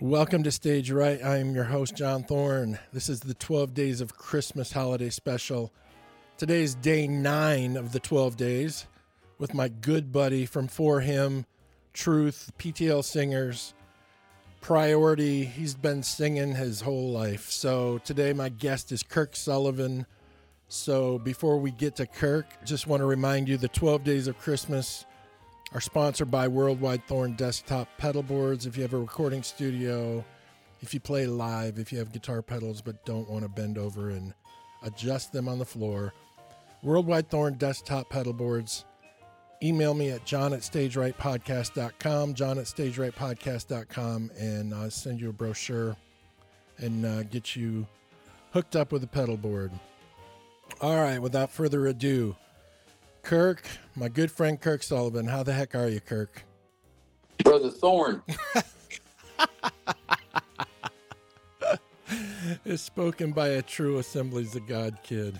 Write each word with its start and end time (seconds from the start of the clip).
Welcome 0.00 0.42
to 0.42 0.50
Stage 0.50 0.90
Right. 0.90 1.24
I'm 1.24 1.54
your 1.54 1.64
host, 1.64 1.94
John 1.94 2.24
Thorne. 2.24 2.80
This 2.92 3.08
is 3.08 3.20
the 3.20 3.32
12 3.32 3.74
Days 3.74 4.00
of 4.00 4.16
Christmas 4.16 4.72
holiday 4.72 5.08
special. 5.08 5.72
Today 6.36 6.64
is 6.64 6.74
day 6.74 7.06
nine 7.06 7.76
of 7.76 7.92
the 7.92 8.00
12 8.00 8.36
days 8.36 8.88
with 9.38 9.54
my 9.54 9.68
good 9.68 10.10
buddy 10.10 10.46
from 10.46 10.66
4Him, 10.66 11.44
Truth, 11.92 12.50
PTL 12.58 13.04
Singers, 13.04 13.72
Priority. 14.60 15.44
He's 15.44 15.76
been 15.76 16.02
singing 16.02 16.56
his 16.56 16.80
whole 16.80 17.12
life. 17.12 17.48
So 17.48 17.98
today, 17.98 18.32
my 18.32 18.48
guest 18.48 18.90
is 18.90 19.04
Kirk 19.04 19.36
Sullivan. 19.36 20.06
So 20.66 21.20
before 21.20 21.58
we 21.58 21.70
get 21.70 21.94
to 21.96 22.06
Kirk, 22.06 22.46
just 22.64 22.88
want 22.88 23.00
to 23.00 23.06
remind 23.06 23.48
you 23.48 23.56
the 23.56 23.68
12 23.68 24.02
Days 24.02 24.26
of 24.26 24.38
Christmas 24.38 25.06
are 25.74 25.80
sponsored 25.80 26.30
by 26.30 26.46
Worldwide 26.46 27.04
Thorn 27.08 27.34
Desktop 27.34 27.88
Pedal 27.98 28.22
Boards. 28.22 28.64
If 28.64 28.76
you 28.76 28.82
have 28.82 28.94
a 28.94 28.98
recording 28.98 29.42
studio, 29.42 30.24
if 30.80 30.94
you 30.94 31.00
play 31.00 31.26
live, 31.26 31.80
if 31.80 31.92
you 31.92 31.98
have 31.98 32.12
guitar 32.12 32.42
pedals 32.42 32.80
but 32.80 33.04
don't 33.04 33.28
want 33.28 33.42
to 33.42 33.48
bend 33.48 33.76
over 33.76 34.10
and 34.10 34.32
adjust 34.84 35.32
them 35.32 35.48
on 35.48 35.58
the 35.58 35.64
floor, 35.64 36.14
Worldwide 36.82 37.28
Thorn 37.28 37.54
Desktop 37.54 38.08
Pedal 38.08 38.32
Boards. 38.32 38.84
Email 39.62 39.94
me 39.94 40.10
at 40.10 40.24
john 40.24 40.52
at 40.52 40.60
stagerightpodcast.com, 40.60 42.34
john 42.34 42.58
at 42.58 42.66
stagerightpodcast.com, 42.66 44.30
and 44.38 44.74
I'll 44.74 44.90
send 44.90 45.20
you 45.20 45.30
a 45.30 45.32
brochure 45.32 45.96
and 46.78 47.04
uh, 47.04 47.22
get 47.24 47.56
you 47.56 47.86
hooked 48.52 48.76
up 48.76 48.92
with 48.92 49.02
a 49.02 49.08
pedal 49.08 49.36
board. 49.36 49.72
All 50.80 50.96
right, 50.96 51.20
without 51.20 51.50
further 51.50 51.86
ado, 51.86 52.36
Kirk, 53.24 53.66
my 53.96 54.08
good 54.08 54.30
friend 54.30 54.60
Kirk 54.60 54.82
Sullivan. 54.82 55.26
How 55.26 55.42
the 55.42 55.52
heck 55.52 55.74
are 55.74 55.88
you, 55.88 56.00
Kirk? 56.00 56.44
Brother 57.42 57.70
Thorne. 57.70 58.22
It's 62.66 62.82
spoken 62.82 63.32
by 63.32 63.48
a 63.48 63.62
true 63.62 63.98
Assemblies 63.98 64.54
of 64.54 64.66
God 64.66 64.98
kid. 65.02 65.38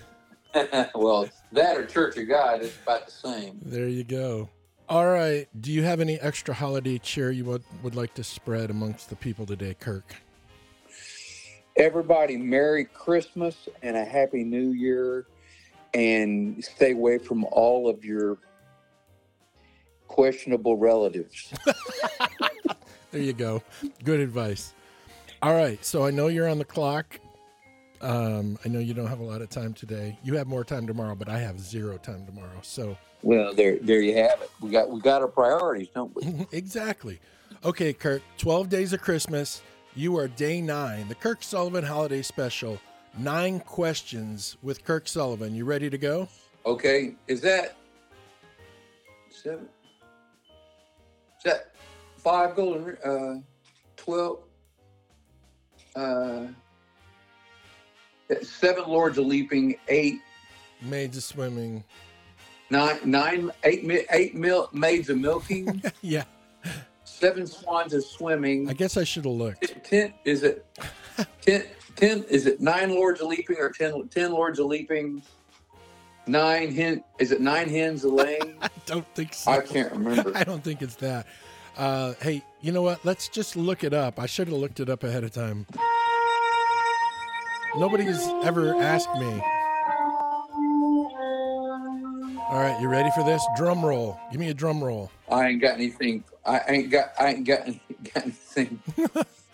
well, 0.95 1.29
that 1.51 1.77
or 1.77 1.85
Church 1.85 2.17
of 2.17 2.27
God 2.27 2.61
is 2.61 2.75
about 2.83 3.05
the 3.05 3.11
same. 3.11 3.59
There 3.63 3.87
you 3.87 4.03
go. 4.03 4.49
All 4.87 5.07
right. 5.07 5.47
Do 5.59 5.71
you 5.71 5.83
have 5.83 6.01
any 6.01 6.19
extra 6.19 6.53
holiday 6.53 6.97
cheer 6.97 7.31
you 7.31 7.45
would, 7.45 7.63
would 7.83 7.95
like 7.95 8.13
to 8.15 8.23
spread 8.23 8.69
amongst 8.69 9.09
the 9.09 9.15
people 9.15 9.45
today, 9.45 9.75
Kirk? 9.79 10.15
Everybody, 11.77 12.37
Merry 12.37 12.85
Christmas 12.85 13.67
and 13.81 13.97
a 13.97 14.05
Happy 14.05 14.43
New 14.43 14.71
Year, 14.71 15.25
and 15.95 16.63
stay 16.63 16.91
away 16.91 17.17
from 17.17 17.45
all 17.45 17.89
of 17.89 18.05
your 18.05 18.37
questionable 20.07 20.77
relatives. 20.77 21.51
There 23.15 23.23
you 23.23 23.31
go. 23.31 23.63
Good 24.03 24.19
advice. 24.19 24.73
All 25.41 25.55
right. 25.55 25.83
So 25.85 26.05
I 26.05 26.11
know 26.11 26.27
you're 26.27 26.49
on 26.49 26.57
the 26.57 26.65
clock. 26.65 27.17
Um, 28.01 28.59
I 28.65 28.67
know 28.67 28.79
you 28.79 28.93
don't 28.93 29.07
have 29.07 29.21
a 29.21 29.23
lot 29.23 29.41
of 29.41 29.49
time 29.49 29.73
today. 29.73 30.19
You 30.21 30.35
have 30.35 30.47
more 30.47 30.65
time 30.65 30.85
tomorrow, 30.85 31.15
but 31.15 31.29
I 31.29 31.39
have 31.39 31.57
zero 31.57 31.97
time 31.97 32.25
tomorrow. 32.25 32.59
So 32.61 32.97
well, 33.23 33.53
there, 33.53 33.77
there 33.77 34.01
you 34.01 34.15
have 34.15 34.41
it. 34.41 34.51
We 34.59 34.69
got, 34.69 34.89
we 34.89 34.99
got 34.99 35.21
our 35.21 35.29
priorities, 35.29 35.87
don't 35.95 36.13
we? 36.13 36.45
exactly. 36.51 37.21
Okay, 37.63 37.93
Kirk. 37.93 38.21
Twelve 38.37 38.67
days 38.67 38.91
of 38.91 39.01
Christmas. 39.01 39.61
You 39.95 40.17
are 40.17 40.27
day 40.27 40.59
nine. 40.59 41.07
The 41.07 41.15
Kirk 41.15 41.41
Sullivan 41.41 41.85
Holiday 41.85 42.21
Special. 42.21 42.81
Nine 43.17 43.59
questions 43.61 44.57
with 44.61 44.83
Kirk 44.83 45.07
Sullivan. 45.07 45.55
You 45.55 45.63
ready 45.65 45.89
to 45.89 45.97
go? 45.97 46.27
Okay, 46.65 47.15
is 47.27 47.39
that 47.41 47.75
seven? 49.29 49.69
Is 51.37 51.43
that 51.45 51.71
five 52.17 52.55
golden? 52.55 52.97
Uh, 53.05 53.35
twelve? 53.95 54.39
Uh, 55.95 56.47
seven 58.41 58.83
lords 58.85 59.17
of 59.17 59.25
leaping, 59.27 59.75
eight, 59.87 60.19
Maids 60.81 61.15
of 61.15 61.23
swimming. 61.23 61.85
nine, 62.69 62.97
nine, 63.05 63.49
eight, 63.63 64.05
eight 64.11 64.35
mil, 64.35 64.69
maids 64.73 65.09
of 65.09 65.17
milking, 65.19 65.81
Yeah. 66.01 66.23
seven 67.05 67.47
swans 67.47 67.93
of 67.93 68.03
swimming. 68.03 68.67
I 68.69 68.73
guess 68.73 68.97
I 68.97 69.05
should 69.05 69.23
have 69.23 69.33
looked. 69.35 69.85
Ten 69.85 70.13
is 70.25 70.43
it? 70.43 70.65
Ten, 71.41 71.63
ten 71.95 72.23
is 72.23 72.45
it? 72.45 72.61
Nine 72.61 72.89
lords 72.89 73.21
of 73.21 73.27
leaping 73.27 73.57
or 73.57 73.69
ten? 73.69 74.07
Ten 74.09 74.31
lords 74.31 74.59
of 74.59 74.67
leaping. 74.67 75.21
Nine 76.27 76.73
hen? 76.73 77.03
Is 77.19 77.31
it 77.31 77.39
nine 77.41 77.69
hens 77.69 78.03
a 78.03 78.09
laying? 78.09 78.55
I 78.61 78.69
don't 78.85 79.05
think 79.13 79.33
so. 79.33 79.51
I 79.51 79.59
can't 79.61 79.91
remember. 79.91 80.31
I 80.35 80.43
don't 80.43 80.63
think 80.63 80.81
it's 80.81 80.95
that. 80.95 81.27
Uh, 81.77 82.13
hey, 82.21 82.41
you 82.61 82.71
know 82.71 82.81
what? 82.81 83.03
Let's 83.05 83.27
just 83.27 83.55
look 83.55 83.83
it 83.83 83.93
up. 83.93 84.19
I 84.19 84.25
should 84.25 84.47
have 84.47 84.57
looked 84.57 84.79
it 84.79 84.89
up 84.89 85.03
ahead 85.03 85.23
of 85.23 85.31
time. 85.31 85.67
Nobody's 87.77 88.25
ever 88.43 88.75
asked 88.81 89.13
me. 89.15 89.41
All 92.47 92.61
right, 92.61 92.79
you 92.79 92.87
ready 92.87 93.09
for 93.13 93.23
this? 93.23 93.45
Drum 93.57 93.83
roll. 93.85 94.17
Give 94.31 94.39
me 94.39 94.49
a 94.49 94.53
drum 94.53 94.81
roll. 94.83 95.11
I 95.29 95.49
ain't 95.49 95.61
got 95.61 95.73
anything. 95.75 96.23
I 96.45 96.61
ain't 96.67 96.89
got. 96.89 97.11
I 97.19 97.27
ain't 97.33 97.45
got, 97.45 97.65
got 97.67 98.23
anything. 98.23 98.79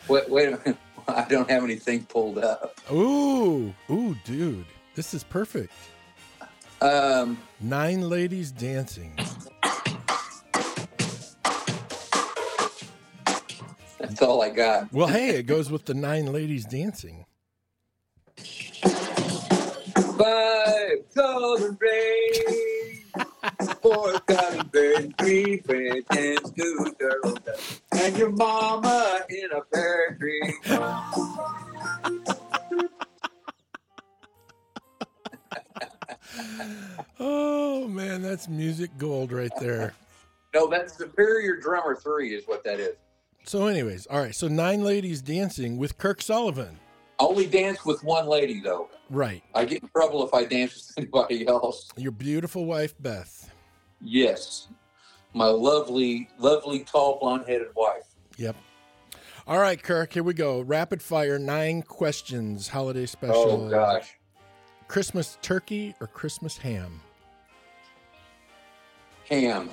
wait, 0.08 0.30
wait 0.30 0.48
a 0.50 0.52
minute. 0.58 0.78
I 1.08 1.26
don't 1.30 1.50
have 1.50 1.64
anything 1.64 2.04
pulled 2.06 2.38
up. 2.40 2.80
Ooh, 2.92 3.74
ooh, 3.90 4.16
dude, 4.26 4.66
this 4.96 5.14
is 5.14 5.24
perfect. 5.24 5.74
Um, 6.82 7.38
Nine 7.60 8.10
ladies 8.10 8.52
dancing. 8.52 9.18
that's 14.00 14.22
all 14.22 14.42
I 14.42 14.50
got. 14.50 14.92
Well, 14.92 15.08
hey, 15.08 15.30
it 15.30 15.44
goes 15.44 15.72
with 15.72 15.86
the 15.86 15.94
nine 15.94 16.32
ladies 16.34 16.66
dancing. 16.66 17.26
Five 20.18 20.98
golden 21.16 21.76
four 23.82 24.20
golden 24.26 24.68
birds, 24.68 25.14
three 25.18 25.62
red 25.68 26.04
hens, 26.12 26.52
two 26.52 26.96
turtle 27.00 27.36
doves, 27.46 27.82
and 27.94 28.18
your 28.18 28.32
mama 28.32 29.22
in 29.30 29.50
a 29.52 29.62
pear 29.74 30.18
tree. 30.20 30.54
Oh 37.20 37.88
man, 37.88 38.22
that's 38.22 38.48
music 38.48 38.90
gold 38.98 39.32
right 39.32 39.52
there. 39.60 39.94
No, 40.54 40.68
that's 40.68 40.98
Superior 40.98 41.56
Drummer 41.56 41.96
Three, 41.96 42.36
is 42.36 42.46
what 42.46 42.62
that 42.66 42.78
is. 42.82 42.98
So, 43.46 43.68
anyways, 43.68 44.06
all 44.08 44.20
right. 44.20 44.36
So 44.36 44.50
nine 44.50 44.84
ladies 44.84 45.22
dancing 45.22 45.78
with 45.78 45.98
Kirk 45.98 46.22
Sullivan. 46.22 46.78
I 47.22 47.24
only 47.24 47.46
dance 47.46 47.86
with 47.86 48.04
one 48.04 48.28
lady 48.28 48.60
though. 48.60 48.90
Right. 49.10 49.44
I 49.56 49.64
get 49.64 49.82
in 49.84 49.88
trouble 49.96 50.28
if 50.28 50.34
I 50.34 50.44
dance 50.44 50.94
with 50.98 50.98
anybody 50.98 51.48
else. 51.48 51.88
Your 51.96 52.12
beautiful 52.12 52.66
wife, 52.66 52.94
Beth. 53.00 53.50
Yes, 54.04 54.68
my 55.34 55.48
lovely, 55.48 56.30
lovely, 56.38 56.80
tall, 56.80 57.20
blonde-headed 57.20 57.68
wife. 57.76 58.08
Yep. 58.38 58.56
All 59.48 59.60
right, 59.60 59.82
Kirk, 59.82 60.14
here 60.14 60.24
we 60.24 60.34
go. 60.34 60.62
Rapid 60.62 61.02
fire, 61.02 61.40
nine 61.40 61.82
questions, 61.82 62.68
holiday 62.68 63.06
special. 63.06 63.66
Oh 63.66 63.70
gosh, 63.70 64.18
Christmas 64.88 65.38
turkey 65.42 65.96
or 66.00 66.08
Christmas 66.08 66.58
ham? 66.58 67.02
ham. 69.32 69.70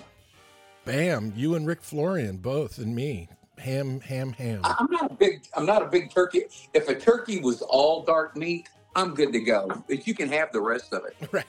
Bam, 0.84 1.32
you 1.36 1.54
and 1.54 1.66
Rick 1.66 1.82
Florian, 1.82 2.38
both, 2.38 2.78
and 2.78 2.94
me. 2.94 3.28
Ham, 3.58 4.00
ham, 4.00 4.32
ham. 4.32 4.60
I'm 4.64 4.86
not 4.90 5.10
a 5.10 5.14
big. 5.14 5.42
I'm 5.54 5.66
not 5.66 5.82
a 5.82 5.86
big 5.86 6.10
turkey. 6.10 6.44
If 6.72 6.88
a 6.88 6.94
turkey 6.94 7.40
was 7.40 7.60
all 7.60 8.04
dark 8.04 8.36
meat, 8.36 8.68
I'm 8.94 9.14
good 9.14 9.32
to 9.32 9.40
go. 9.40 9.82
But 9.88 10.06
you 10.06 10.14
can 10.14 10.28
have 10.28 10.52
the 10.52 10.60
rest 10.60 10.92
of 10.94 11.04
it. 11.04 11.16
Right. 11.32 11.44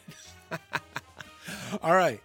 All 1.84 1.94
right. 1.94 2.20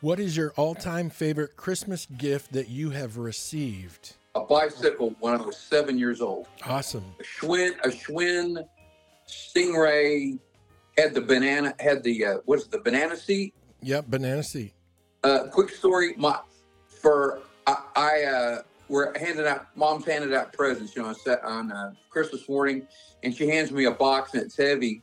What 0.00 0.20
is 0.20 0.36
your 0.36 0.52
all 0.56 0.76
time 0.76 1.10
favorite 1.10 1.56
Christmas 1.56 2.06
gift 2.06 2.52
that 2.52 2.68
you 2.68 2.90
have 2.90 3.18
received? 3.18 4.14
A 4.36 4.40
bicycle 4.40 5.12
when 5.18 5.34
I 5.34 5.44
was 5.44 5.56
seven 5.56 5.98
years 5.98 6.20
old. 6.20 6.46
Awesome. 6.64 7.04
A 7.18 7.24
Schwinn, 7.24 7.72
a 7.82 7.88
Schwinn 7.88 8.64
Stingray 9.26 10.38
had 10.96 11.14
the 11.14 11.20
banana. 11.20 11.74
Had 11.80 12.04
the 12.04 12.24
uh, 12.24 12.36
what's 12.44 12.66
it, 12.66 12.70
the 12.70 12.78
banana 12.78 13.16
seat? 13.16 13.54
Yep, 13.82 14.06
banana 14.06 14.44
seat. 14.44 14.72
Uh, 15.24 15.48
quick 15.50 15.70
story. 15.70 16.14
My 16.16 16.38
for 16.86 17.40
I, 17.66 17.82
I 17.96 18.22
uh, 18.22 18.62
we're 18.88 19.18
handing 19.18 19.46
out. 19.48 19.66
Mom's 19.76 20.04
handed 20.04 20.32
out 20.32 20.52
presents. 20.52 20.94
You 20.94 21.02
know, 21.02 21.08
on 21.08 21.16
set 21.16 21.42
on 21.42 21.72
uh, 21.72 21.92
Christmas 22.08 22.48
morning, 22.48 22.86
and 23.24 23.34
she 23.34 23.48
hands 23.48 23.72
me 23.72 23.86
a 23.86 23.90
box 23.90 24.32
and 24.34 24.44
it's 24.44 24.56
heavy, 24.56 25.02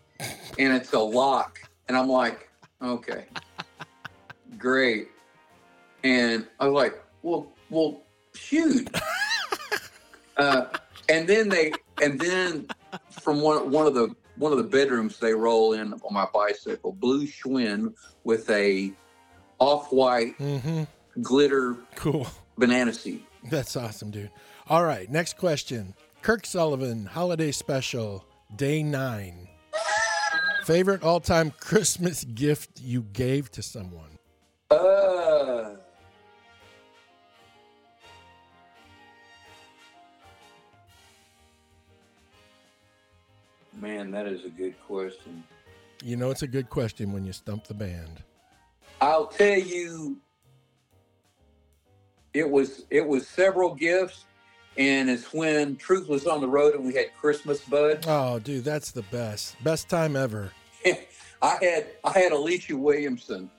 and 0.58 0.74
it's 0.74 0.94
a 0.94 1.00
lock, 1.00 1.60
and 1.90 1.98
I'm 1.98 2.08
like, 2.08 2.50
okay, 2.82 3.26
great, 4.58 5.10
and 6.04 6.46
I 6.60 6.66
was 6.68 6.74
like, 6.74 7.04
well, 7.22 7.52
well, 7.70 8.02
shoot, 8.36 8.90
uh, 10.38 10.66
and 11.10 11.28
then 11.28 11.50
they, 11.50 11.72
and 12.02 12.20
then 12.20 12.68
from 13.10 13.42
one 13.42 13.72
one 13.72 13.88
of 13.88 13.94
the 13.94 14.16
one 14.38 14.52
of 14.52 14.58
the 14.58 14.64
bedrooms 14.66 15.18
they 15.20 15.34
roll 15.34 15.74
in 15.74 15.94
on 15.94 16.14
my 16.14 16.28
bicycle, 16.34 16.92
blue 16.92 17.26
Schwinn 17.26 17.94
with 18.24 18.50
a 18.50 18.92
off-white 19.60 20.38
Mm-hmm. 20.38 20.84
glitter 21.22 21.78
Cool. 21.96 22.28
banana 22.58 22.92
seat. 22.94 23.26
That's 23.50 23.76
awesome, 23.78 24.12
dude. 24.12 24.32
All 24.68 24.84
right, 24.84 25.10
next 25.10 25.38
question. 25.38 25.94
Kirk 26.22 26.46
Sullivan, 26.46 27.06
holiday 27.06 27.52
special, 27.52 28.26
day 28.56 28.84
nine. 28.84 29.48
Favorite 30.66 31.04
all 31.04 31.20
time 31.20 31.52
Christmas 31.52 32.24
gift 32.24 32.82
you 32.82 33.04
gave 33.04 33.52
to 33.52 33.62
someone? 33.62 34.15
Uh, 34.72 35.76
man, 43.74 44.10
that 44.12 44.26
is 44.26 44.44
a 44.44 44.50
good 44.50 44.76
question. 44.88 45.44
You 46.04 46.16
know, 46.18 46.32
it's 46.32 46.42
a 46.42 46.48
good 46.48 46.70
question 46.70 47.14
when 47.14 47.26
you 47.26 47.34
stump 47.34 47.66
the 47.66 47.74
band. 47.74 48.24
I'll 49.02 49.28
tell 49.28 49.60
you, 49.60 50.18
it 52.34 52.50
was 52.50 52.86
it 52.90 53.06
was 53.06 53.28
several 53.28 53.76
gifts, 53.76 54.26
and 54.78 55.10
it's 55.10 55.32
when 55.32 55.76
Truth 55.76 56.08
was 56.08 56.26
on 56.26 56.42
the 56.42 56.48
road 56.48 56.74
and 56.74 56.86
we 56.86 56.94
had 56.96 57.16
Christmas 57.16 57.62
Bud. 57.62 58.06
Oh, 58.08 58.40
dude, 58.40 58.64
that's 58.64 58.92
the 58.92 59.04
best. 59.04 59.62
Best 59.64 59.90
time 59.90 60.16
ever. 60.16 60.52
I 61.42 61.58
had 61.62 61.88
I 62.04 62.18
had 62.18 62.32
Alicia 62.32 62.76
Williamson. 62.76 63.50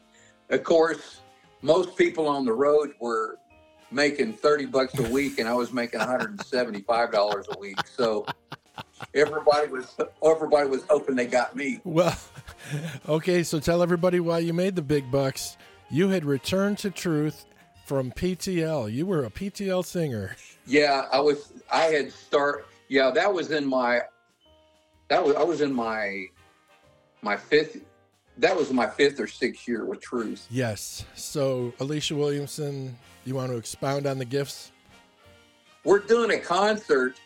Of 0.50 0.64
course, 0.64 1.20
most 1.62 1.96
people 1.96 2.28
on 2.28 2.44
the 2.44 2.52
road 2.52 2.94
were 3.00 3.38
making 3.90 4.32
30 4.32 4.66
bucks 4.66 4.98
a 4.98 5.10
week 5.10 5.38
and 5.38 5.48
I 5.48 5.54
was 5.54 5.72
making 5.72 6.00
$175 6.00 7.48
a 7.48 7.58
week. 7.58 7.78
So 7.86 8.26
everybody 9.14 9.68
was 9.68 9.96
everybody 10.24 10.68
was 10.68 10.84
hoping 10.88 11.16
they 11.16 11.26
got 11.26 11.56
me. 11.56 11.80
Well, 11.84 12.16
okay, 13.08 13.42
so 13.42 13.60
tell 13.60 13.82
everybody 13.82 14.20
why 14.20 14.40
you 14.40 14.52
made 14.52 14.76
the 14.76 14.82
big 14.82 15.10
bucks. 15.10 15.56
You 15.90 16.08
had 16.08 16.24
returned 16.24 16.78
to 16.78 16.90
truth 16.90 17.46
from 17.86 18.10
PTL. 18.12 18.92
You 18.92 19.06
were 19.06 19.24
a 19.24 19.30
PTL 19.30 19.84
singer. 19.84 20.36
Yeah, 20.66 21.06
I 21.12 21.20
was 21.20 21.52
I 21.72 21.84
had 21.84 22.12
start 22.12 22.66
yeah, 22.88 23.10
that 23.10 23.32
was 23.32 23.50
in 23.50 23.66
my 23.66 24.02
that 25.08 25.24
was 25.24 25.36
I 25.36 25.42
was 25.42 25.60
in 25.60 25.72
my 25.72 26.26
my 27.22 27.36
fifth 27.36 27.78
that 28.38 28.56
was 28.56 28.72
my 28.72 28.86
fifth 28.86 29.20
or 29.20 29.26
sixth 29.26 29.66
year 29.66 29.84
with 29.84 30.00
Truth. 30.00 30.46
Yes. 30.50 31.04
So, 31.14 31.72
Alicia 31.80 32.14
Williamson, 32.14 32.96
you 33.24 33.34
want 33.34 33.50
to 33.50 33.56
expound 33.56 34.06
on 34.06 34.18
the 34.18 34.24
gifts? 34.24 34.72
We're 35.84 36.00
doing 36.00 36.32
a 36.32 36.38
concert 36.38 37.16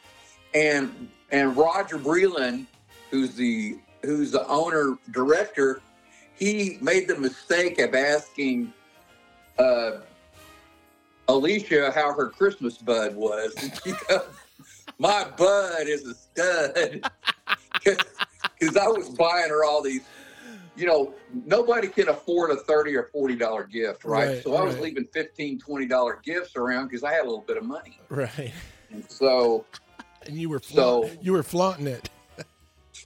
and 0.55 1.09
and 1.31 1.57
Roger 1.57 1.99
Breland, 1.99 2.67
who's 3.11 3.35
the 3.35 3.79
who's 4.03 4.33
the 4.33 4.47
owner 4.49 4.99
director, 5.11 5.81
he 6.35 6.79
made 6.81 7.07
the 7.07 7.19
mistake 7.19 7.79
of 7.79 7.95
asking 7.95 8.73
uh, 9.59 9.99
Alicia 11.29 11.93
how 11.93 12.13
her 12.15 12.29
Christmas 12.29 12.79
bud 12.79 13.15
was. 13.15 13.55
And 13.63 13.73
she 13.85 13.93
goes, 14.09 14.23
"My 14.99 15.25
bud 15.37 15.87
is 15.87 16.07
a 16.07 16.15
stud," 16.15 17.11
because 18.59 18.77
I 18.77 18.89
was 18.89 19.11
buying 19.11 19.51
her 19.51 19.65
all 19.65 19.83
these. 19.83 20.03
You 20.77 20.87
know, 20.87 21.15
nobody 21.47 21.89
can 21.89 22.09
afford 22.09 22.51
a 22.53 22.57
thirty 22.57 22.95
or 22.97 23.05
forty 23.13 23.35
dollar 23.37 23.65
gift, 23.65 24.05
right? 24.05 24.29
Right, 24.29 24.43
so 24.43 24.55
I 24.55 24.63
was 24.63 24.75
right. 24.75 24.85
leaving 24.85 25.07
15 25.13 25.59
20 25.59 25.87
dollar 25.87 26.21
gifts 26.25 26.57
around 26.57 26.87
because 26.89 27.03
I 27.05 27.13
had 27.13 27.23
a 27.23 27.25
little 27.25 27.45
bit 27.47 27.57
of 27.57 27.65
money. 27.65 27.99
Right. 28.09 28.53
And 28.91 29.05
so 29.11 29.65
And 30.27 30.37
you 30.37 30.49
were 30.49 30.61
So- 30.63 31.11
you 31.21 31.33
were 31.33 31.43
flaunting 31.43 31.87
it. 31.87 32.09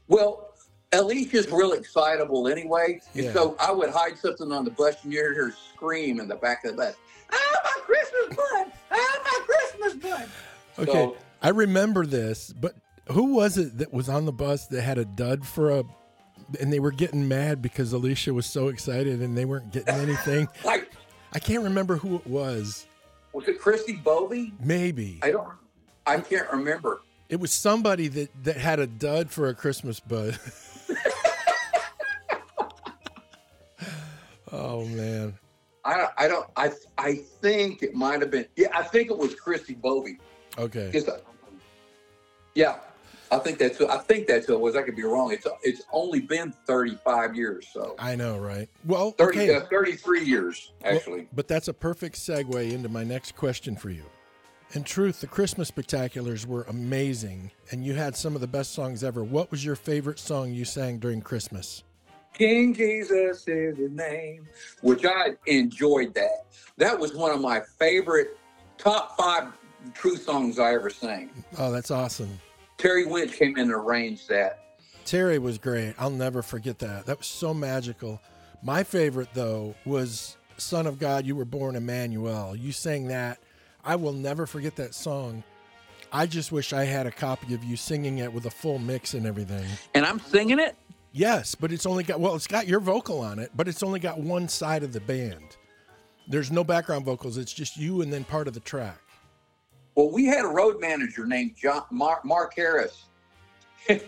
Well, 0.09 0.51
Alicia's 0.93 1.51
real 1.51 1.73
excitable 1.73 2.47
anyway. 2.49 3.01
And 3.15 3.25
Yeah. 3.25 3.33
so 3.33 3.57
I 3.59 3.73
would 3.73 3.91
hide 3.91 4.19
something 4.19 4.53
on 4.53 4.65
the 4.65 4.71
bus 4.71 4.97
and 5.03 5.13
you 5.13 5.19
hear 5.21 5.35
her 5.35 5.55
scream 5.75 6.21
in 6.21 6.29
the 6.29 6.37
back 6.37 6.65
of 6.65 6.73
the 6.73 6.77
bus. 6.77 6.95
Oh, 7.33 7.55
my 7.65 7.81
Christmas 7.83 8.37
bud! 8.37 8.73
Oh, 8.93 9.21
my 9.25 9.41
Christmas 9.47 9.95
bud! 9.95 10.29
Okay. 10.79 10.93
So- 10.93 11.17
I 11.43 11.49
remember 11.51 12.07
this, 12.07 12.53
but 12.53 12.75
who 13.11 13.35
was 13.35 13.59
it 13.59 13.79
that 13.79 13.93
was 13.93 14.09
on 14.09 14.25
the 14.25 14.33
bus 14.33 14.67
that 14.69 14.83
had 14.83 14.99
a 14.99 15.05
dud 15.05 15.47
for 15.47 15.71
a 15.71 15.85
and 16.61 16.73
they 16.73 16.81
were 16.81 16.91
getting 16.91 17.29
mad 17.29 17.61
because 17.63 17.93
Alicia 17.93 18.33
was 18.33 18.47
so 18.47 18.69
excited 18.69 19.21
and 19.23 19.37
they 19.37 19.45
weren't 19.45 19.73
getting 19.73 19.95
anything. 19.95 20.49
Like, 20.65 20.91
I 21.33 21.39
can't 21.41 21.63
remember 21.65 21.97
who 21.97 22.17
it 22.17 22.27
was. 22.27 22.87
was 23.33 23.49
it 23.49 23.59
Christy 23.61 23.95
Bovey? 23.95 24.53
Maybe. 24.61 25.19
I 25.23 25.33
don't, 25.33 25.49
I 26.07 26.21
can't 26.21 26.51
remember. 26.51 27.03
It 27.29 27.41
was 27.41 27.53
somebody 27.53 28.09
that, 28.09 28.31
that 28.45 28.57
had 28.57 28.79
a 28.79 28.87
dud 28.87 29.31
for 29.31 29.49
a 29.49 29.55
Christmas 29.55 29.99
bud. 30.01 30.39
oh 34.53 34.85
man. 34.87 35.37
I 35.85 35.97
don't, 35.97 36.11
I 36.17 36.29
don't, 36.29 36.47
I, 36.57 36.73
I 36.97 37.15
think 37.15 37.83
it 37.83 37.95
might 37.95 38.21
have 38.21 38.31
been, 38.31 38.47
yeah, 38.57 38.69
I 38.73 38.83
think 38.83 39.11
it 39.11 39.19
was 39.19 39.35
Christy 39.35 39.75
Bovey. 39.75 40.19
Okay. 40.57 40.93
Yeah, 42.55 42.77
I 43.35 43.39
think 43.41 43.59
that's, 43.59 43.81
I 43.81 43.99
think 43.99 44.27
that's 44.27 44.47
who 44.47 44.55
it 44.55 44.61
was. 44.61 44.77
I 44.77 44.83
could 44.83 44.97
be 44.97 45.03
wrong. 45.03 45.33
It's, 45.33 45.47
it's 45.63 45.83
only 45.93 46.21
been 46.21 46.53
35 46.67 47.35
years. 47.35 47.67
So 47.73 47.97
I 47.99 48.15
know, 48.15 48.39
right? 48.39 48.69
Well, 48.85 49.11
30, 49.13 49.39
okay. 49.41 49.55
uh, 49.57 49.67
33 49.71 50.25
years, 50.25 50.73
Well, 50.83 50.95
actually. 50.95 51.29
but 51.35 51.49
that's 51.49 51.69
a 51.69 51.75
perfect 51.75 52.17
segue 52.17 52.73
into 52.73 52.89
my 52.89 53.03
next 53.03 53.35
question 53.37 53.77
for 53.77 53.91
you. 53.91 54.05
In 54.73 54.83
truth, 54.85 55.21
the 55.21 55.27
Christmas 55.27 55.71
spectaculars 55.71 56.47
were 56.47 56.63
amazing, 56.65 57.51
and 57.71 57.85
you 57.85 57.95
had 57.95 58.17
some 58.17 58.35
of 58.35 58.41
the 58.41 58.47
best 58.47 58.73
songs 58.73 59.05
ever. 59.05 59.23
What 59.23 59.51
was 59.51 59.65
your 59.65 59.77
favorite 59.77 60.19
song 60.19 60.53
you 60.53 60.65
sang 60.65 60.99
during 60.99 61.21
Christmas? 61.21 61.85
King 62.33 62.75
Jesus 62.75 63.47
is 63.47 63.77
his 63.77 63.91
name, 63.93 64.47
which 64.81 65.05
I 65.05 65.35
enjoyed 65.47 66.15
that. 66.15 66.47
That 66.77 66.99
was 66.99 67.15
one 67.15 67.31
of 67.31 67.41
my 67.41 67.61
favorite 67.79 68.37
top 68.79 69.17
five 69.17 69.53
true 69.93 70.17
songs 70.17 70.59
I 70.59 70.75
ever 70.75 70.91
sang. 70.91 71.31
Oh, 71.59 71.71
that's 71.71 71.93
awesome. 71.93 72.41
Terry 72.79 73.07
Winch 73.07 73.33
came 73.33 73.57
in 73.57 73.63
and 73.63 73.73
arranged 73.73 74.29
that. 74.29 74.61
Terry 75.05 75.39
was 75.39 75.59
great. 75.59 75.95
I'll 75.99 76.11
never 76.11 76.43
forget 76.43 76.79
that. 76.81 77.07
That 77.07 77.19
was 77.19 77.27
so 77.27 77.53
magical. 77.53 78.21
My 78.63 78.83
favorite, 78.83 79.29
though, 79.35 79.75
was 79.85 80.37
Son 80.57 80.87
of 80.87 80.99
God, 80.99 81.27
You 81.27 81.37
Were 81.37 81.45
Born 81.45 81.77
Emmanuel. 81.77 82.57
You 82.57 82.73
sang 82.73 83.09
that. 83.09 83.39
I 83.85 83.97
will 83.97 84.13
never 84.13 84.47
forget 84.47 84.77
that 84.77 84.95
song. 84.95 85.45
I 86.11 86.27
just 86.27 86.53
wish 86.53 86.73
I 86.73 86.85
had 86.85 87.07
a 87.07 87.11
copy 87.11 87.55
of 87.55 87.65
you 87.65 87.77
singing 87.77 88.19
it 88.19 88.33
with 88.33 88.47
a 88.47 88.51
full 88.51 88.79
mix 88.79 89.15
and 89.15 89.27
everything. 89.27 89.67
And 89.95 90.07
I'm 90.07 90.21
singing 90.21 90.59
it? 90.59 90.77
Yes, 91.13 91.55
but 91.55 91.73
it's 91.73 91.87
only 91.87 92.03
got 92.03 92.19
well, 92.19 92.35
it's 92.35 92.47
got 92.47 92.67
your 92.67 92.81
vocal 92.81 93.21
on 93.21 93.39
it, 93.39 93.51
but 93.55 93.69
it's 93.69 93.83
only 93.83 94.01
got 94.01 94.19
one 94.19 94.49
side 94.49 94.83
of 94.83 94.93
the 94.93 95.01
band. 95.01 95.57
There's 96.27 96.51
no 96.51 96.65
background 96.65 97.05
vocals. 97.05 97.37
It's 97.37 97.53
just 97.53 97.77
you 97.77 98.01
and 98.01 98.13
then 98.13 98.25
part 98.25 98.49
of 98.49 98.55
the 98.55 98.61
track. 98.61 98.99
Well, 99.95 100.11
we 100.11 100.25
had 100.27 100.45
a 100.45 100.49
road 100.49 100.81
manager 100.81 101.27
named 101.27 101.55
John 101.57 101.85
Mark, 101.91 102.25
Mark 102.25 102.55
Harris. 102.55 103.05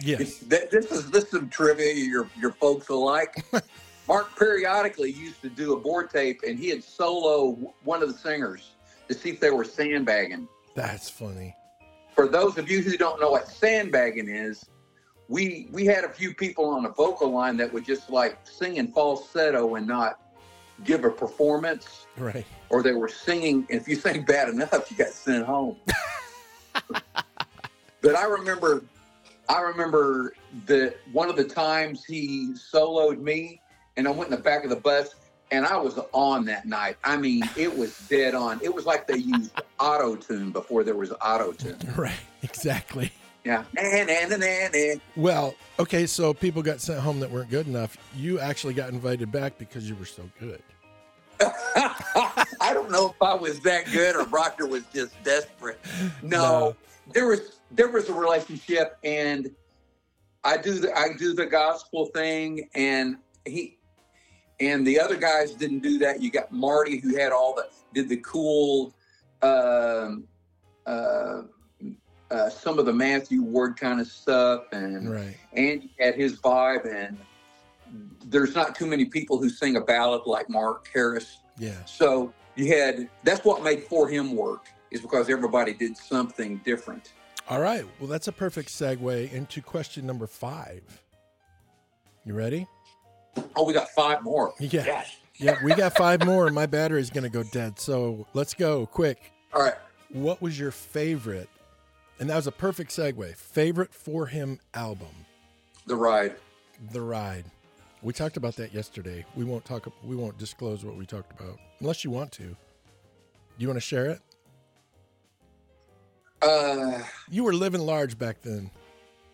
Yes. 0.00 0.38
This 0.38 0.70
is 0.92 1.10
this 1.10 1.24
is 1.24 1.30
some 1.30 1.48
trivia 1.48 1.92
your 1.92 2.28
your 2.38 2.52
folks 2.52 2.88
will 2.88 3.04
like. 3.04 3.44
Mark 4.08 4.36
periodically 4.38 5.10
used 5.10 5.42
to 5.42 5.48
do 5.48 5.74
a 5.74 5.76
board 5.76 6.08
tape, 6.10 6.42
and 6.46 6.58
he 6.58 6.68
had 6.68 6.84
solo 6.84 7.52
one 7.82 8.02
of 8.02 8.12
the 8.12 8.16
singers 8.16 8.70
to 9.08 9.14
see 9.14 9.30
if 9.30 9.40
they 9.40 9.50
were 9.50 9.64
sandbagging. 9.64 10.46
That's 10.76 11.10
funny. 11.10 11.54
For 12.14 12.28
those 12.28 12.58
of 12.58 12.70
you 12.70 12.80
who 12.80 12.96
don't 12.96 13.20
know 13.20 13.30
what 13.30 13.48
sandbagging 13.48 14.28
is, 14.28 14.64
we 15.28 15.68
we 15.72 15.84
had 15.84 16.04
a 16.04 16.08
few 16.08 16.32
people 16.32 16.66
on 16.66 16.84
the 16.84 16.90
vocal 16.90 17.30
line 17.30 17.56
that 17.56 17.72
would 17.72 17.84
just 17.84 18.08
like 18.08 18.38
sing 18.44 18.76
in 18.76 18.92
falsetto 18.92 19.74
and 19.74 19.86
not 19.86 20.20
give 20.84 21.04
a 21.04 21.10
performance, 21.10 22.06
Right. 22.16 22.46
or 22.70 22.82
they 22.82 22.92
were 22.92 23.08
singing. 23.08 23.66
If 23.68 23.88
you 23.88 23.96
sang 23.96 24.22
bad 24.24 24.48
enough, 24.48 24.90
you 24.90 24.96
got 24.96 25.08
sent 25.08 25.44
home. 25.44 25.76
but 28.00 28.14
I 28.16 28.24
remember, 28.24 28.84
I 29.48 29.60
remember 29.60 30.34
that 30.66 30.96
one 31.12 31.28
of 31.28 31.36
the 31.36 31.44
times 31.44 32.04
he 32.04 32.52
soloed 32.54 33.20
me, 33.20 33.60
and 33.96 34.06
I 34.06 34.10
went 34.10 34.30
in 34.30 34.36
the 34.36 34.42
back 34.42 34.64
of 34.64 34.70
the 34.70 34.76
bus, 34.76 35.14
and 35.50 35.64
I 35.66 35.76
was 35.78 35.98
on 36.12 36.44
that 36.46 36.66
night. 36.66 36.96
I 37.04 37.16
mean, 37.16 37.42
it 37.56 37.76
was 37.76 37.98
dead 38.08 38.34
on. 38.34 38.60
It 38.62 38.72
was 38.72 38.86
like 38.86 39.06
they 39.06 39.16
used 39.18 39.52
auto 39.80 40.14
tune 40.16 40.50
before 40.52 40.84
there 40.84 40.94
was 40.96 41.12
auto 41.22 41.52
tune. 41.52 41.78
Right. 41.96 42.12
Exactly. 42.42 43.10
Yeah. 43.48 43.64
Well, 45.16 45.54
okay, 45.78 46.06
so 46.06 46.34
people 46.34 46.60
got 46.62 46.82
sent 46.82 47.00
home 47.00 47.18
that 47.20 47.30
weren't 47.30 47.48
good 47.48 47.66
enough. 47.66 47.96
You 48.14 48.38
actually 48.40 48.74
got 48.74 48.90
invited 48.90 49.32
back 49.32 49.56
because 49.56 49.88
you 49.88 49.96
were 49.96 50.04
so 50.04 50.22
good. 50.38 50.62
I 51.40 52.72
don't 52.74 52.90
know 52.90 53.08
if 53.10 53.22
I 53.22 53.32
was 53.34 53.58
that 53.60 53.86
good 53.90 54.16
or 54.16 54.24
Roger 54.24 54.66
was 54.66 54.82
just 54.92 55.14
desperate. 55.24 55.80
No, 56.22 56.38
No. 56.42 56.76
there 57.14 57.26
was 57.26 57.58
there 57.70 57.88
was 57.88 58.08
a 58.10 58.12
relationship, 58.12 58.98
and 59.02 59.50
I 60.44 60.58
do 60.58 60.74
the 60.74 60.96
I 60.98 61.14
do 61.18 61.32
the 61.32 61.46
gospel 61.46 62.06
thing, 62.06 62.68
and 62.74 63.16
he 63.46 63.78
and 64.60 64.86
the 64.86 65.00
other 65.00 65.16
guys 65.16 65.52
didn't 65.52 65.78
do 65.80 65.98
that. 66.00 66.20
You 66.20 66.30
got 66.30 66.52
Marty 66.52 66.98
who 66.98 67.16
had 67.16 67.32
all 67.32 67.54
the 67.54 67.68
did 67.94 68.08
the 68.10 68.16
cool, 68.18 68.92
um, 69.40 70.24
uh, 70.86 71.42
uh, 72.30 72.50
some 72.50 72.78
of 72.78 72.86
the 72.86 72.92
Matthew 72.92 73.42
Ward 73.42 73.76
kind 73.78 74.00
of 74.00 74.06
stuff, 74.06 74.64
and 74.72 75.10
Right. 75.10 75.36
Andy 75.54 75.90
had 75.98 76.14
his 76.14 76.38
vibe, 76.40 76.86
and 76.86 77.16
there's 78.26 78.54
not 78.54 78.74
too 78.74 78.86
many 78.86 79.04
people 79.06 79.38
who 79.38 79.48
sing 79.48 79.76
a 79.76 79.80
ballad 79.80 80.22
like 80.26 80.48
Mark 80.50 80.88
Harris. 80.92 81.38
Yeah. 81.58 81.82
So 81.86 82.32
you 82.54 82.76
had 82.76 83.08
that's 83.24 83.44
what 83.44 83.62
made 83.62 83.86
4Him 83.88 84.32
work. 84.34 84.66
is 84.90 85.00
because 85.02 85.28
everybody 85.30 85.72
did 85.74 85.96
something 85.96 86.58
different. 86.64 87.12
All 87.50 87.60
right. 87.60 87.84
Well, 87.98 88.08
that's 88.08 88.28
a 88.28 88.32
perfect 88.32 88.68
segue 88.68 89.32
into 89.32 89.60
question 89.62 90.06
number 90.06 90.26
five. 90.26 90.82
You 92.24 92.34
ready? 92.34 92.66
Oh, 93.56 93.64
we 93.64 93.72
got 93.72 93.88
five 93.90 94.22
more. 94.22 94.52
Yeah. 94.60 94.84
Yes. 94.84 95.16
Yeah, 95.36 95.56
we 95.62 95.72
got 95.74 95.96
five 95.96 96.24
more, 96.26 96.46
and 96.46 96.54
my 96.54 96.66
battery's 96.66 97.10
going 97.10 97.22
to 97.22 97.30
go 97.30 97.42
dead. 97.44 97.78
So 97.78 98.26
let's 98.34 98.54
go 98.54 98.86
quick. 98.86 99.32
All 99.52 99.62
right. 99.62 99.74
What 100.10 100.42
was 100.42 100.58
your 100.58 100.72
favorite? 100.72 101.48
And 102.20 102.28
that 102.30 102.36
was 102.36 102.46
a 102.46 102.52
perfect 102.52 102.90
segue. 102.90 103.36
Favorite 103.36 103.90
4Him 103.92 104.58
album, 104.74 105.08
The 105.86 105.96
ride. 105.96 106.36
The 106.92 107.00
Ride. 107.00 107.44
We 108.02 108.12
talked 108.12 108.36
about 108.36 108.54
that 108.56 108.72
yesterday. 108.72 109.24
We 109.34 109.44
won't 109.44 109.64
talk. 109.64 109.88
We 110.04 110.14
won't 110.14 110.38
disclose 110.38 110.84
what 110.84 110.94
we 110.96 111.04
talked 111.04 111.32
about 111.40 111.58
unless 111.80 112.04
you 112.04 112.10
want 112.12 112.30
to. 112.32 112.44
Do 112.44 112.56
you 113.58 113.66
want 113.66 113.76
to 113.78 113.80
share 113.80 114.06
it? 114.06 114.20
Uh, 116.40 117.02
You 117.28 117.42
were 117.42 117.52
living 117.52 117.80
large 117.80 118.16
back 118.16 118.40
then. 118.42 118.70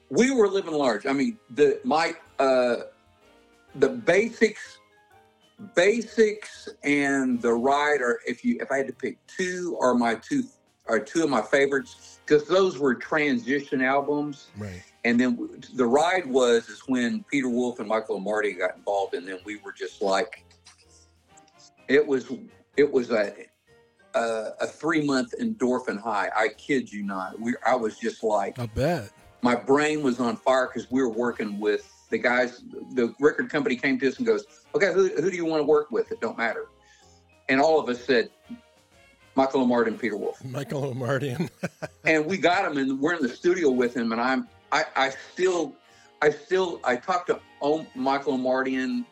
we 0.08 0.30
were 0.30 0.48
living 0.48 0.72
large. 0.72 1.04
I 1.06 1.12
mean, 1.12 1.38
the 1.50 1.78
my 1.84 2.14
uh, 2.38 2.76
the 3.74 3.90
basics, 3.90 4.78
basics, 5.74 6.68
and 6.82 7.42
the 7.42 7.52
ride 7.52 8.00
are. 8.00 8.20
If 8.26 8.42
you 8.44 8.56
if 8.60 8.70
I 8.72 8.78
had 8.78 8.86
to 8.86 8.94
pick 8.94 9.18
two, 9.26 9.76
are 9.82 9.94
my 9.94 10.14
two 10.14 10.44
are 10.86 10.98
two 10.98 11.24
of 11.24 11.30
my 11.30 11.42
favorites 11.42 12.18
because 12.24 12.46
those 12.46 12.78
were 12.78 12.94
transition 12.94 13.82
albums. 13.82 14.48
Right. 14.56 14.82
And 15.04 15.20
then 15.20 15.62
the 15.74 15.86
ride 15.86 16.26
was 16.26 16.68
is 16.68 16.82
when 16.86 17.24
Peter 17.30 17.48
Wolf 17.48 17.78
and 17.78 17.88
Michael 17.88 18.20
Marty 18.20 18.52
got 18.52 18.76
involved, 18.76 19.14
and 19.14 19.26
then 19.26 19.38
we 19.44 19.56
were 19.56 19.72
just 19.72 20.00
like, 20.00 20.44
it 21.88 22.06
was 22.06 22.32
it 22.76 22.90
was 22.90 23.10
a 23.10 23.34
a, 24.14 24.50
a 24.60 24.66
three 24.66 25.04
month 25.04 25.34
endorphin 25.40 26.00
high. 26.00 26.30
I 26.34 26.48
kid 26.56 26.90
you 26.90 27.02
not. 27.02 27.38
We 27.38 27.54
I 27.66 27.74
was 27.74 27.98
just 27.98 28.22
like 28.22 28.58
I 28.58 28.66
bet. 28.66 29.10
my 29.42 29.54
brain 29.54 30.02
was 30.02 30.20
on 30.20 30.36
fire 30.36 30.70
because 30.72 30.90
we 30.90 31.02
were 31.02 31.10
working 31.10 31.60
with 31.60 31.90
the 32.10 32.18
guys. 32.18 32.62
The 32.94 33.14
record 33.20 33.50
company 33.50 33.76
came 33.76 33.98
to 34.00 34.08
us 34.08 34.16
and 34.16 34.26
goes, 34.26 34.46
"Okay, 34.74 34.92
who, 34.94 35.08
who 35.20 35.30
do 35.30 35.36
you 35.36 35.44
want 35.44 35.60
to 35.60 35.66
work 35.66 35.90
with? 35.90 36.10
It 36.12 36.20
don't 36.22 36.38
matter." 36.38 36.68
And 37.50 37.60
all 37.60 37.78
of 37.78 37.90
us 37.90 38.02
said, 38.02 38.30
"Michael 39.34 39.66
Marty 39.66 39.90
and 39.90 40.00
Peter 40.00 40.16
Wolf." 40.16 40.44
Michael 40.44 40.94
Omartian. 40.94 41.50
and 42.04 42.24
we 42.26 42.36
got 42.36 42.64
him 42.64 42.78
and 42.78 43.00
we're 43.00 43.14
in 43.14 43.22
the 43.22 43.28
studio 43.28 43.70
with 43.70 43.96
him 43.96 44.12
and 44.12 44.20
i'm 44.20 44.46
i 44.72 44.84
i 44.96 45.10
still 45.32 45.74
i 46.22 46.30
still 46.30 46.80
i 46.84 46.96
talk 46.96 47.26
to 47.26 47.40
michael 47.94 48.38
Omartian 48.38 49.04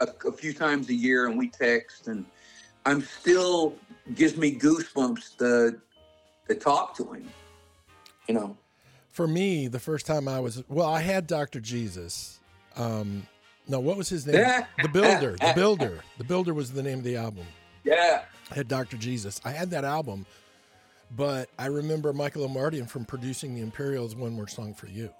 a, 0.00 0.08
a 0.26 0.32
few 0.32 0.52
times 0.52 0.88
a 0.88 0.94
year 0.94 1.26
and 1.26 1.38
we 1.38 1.48
text 1.48 2.08
and 2.08 2.24
i'm 2.86 3.00
still 3.00 3.74
gives 4.14 4.36
me 4.36 4.56
goosebumps 4.58 5.36
to 5.38 5.80
to 6.48 6.54
talk 6.54 6.96
to 6.96 7.12
him 7.12 7.28
you 8.28 8.34
know 8.34 8.56
For 9.10 9.28
me, 9.28 9.68
the 9.68 9.78
first 9.78 10.06
time 10.06 10.26
I 10.26 10.40
was 10.40 10.64
well, 10.68 10.88
I 10.88 11.00
had 11.00 11.28
Dr. 11.28 11.60
Jesus. 11.60 12.40
Um, 12.76 13.28
no, 13.68 13.78
what 13.78 13.96
was 13.96 14.08
his 14.08 14.26
name? 14.26 14.44
the 14.82 14.88
Builder. 14.88 15.36
The 15.40 15.52
Builder. 15.54 16.00
The 16.18 16.24
Builder 16.24 16.52
was 16.52 16.72
the 16.72 16.82
name 16.82 16.98
of 16.98 17.04
the 17.04 17.16
album. 17.16 17.46
Yeah 17.84 18.22
I 18.50 18.54
had 18.54 18.68
Dr. 18.68 18.96
Jesus. 18.98 19.40
I 19.44 19.50
had 19.50 19.70
that 19.70 19.84
album, 19.84 20.26
but 21.16 21.48
I 21.58 21.66
remember 21.66 22.12
Michael 22.12 22.46
Omartian 22.48 22.88
from 22.88 23.04
producing 23.06 23.54
the 23.54 23.62
Imperials' 23.62 24.14
"One 24.14 24.32
More 24.32 24.48
Song 24.48 24.74
for 24.74 24.86
You." 24.86 25.10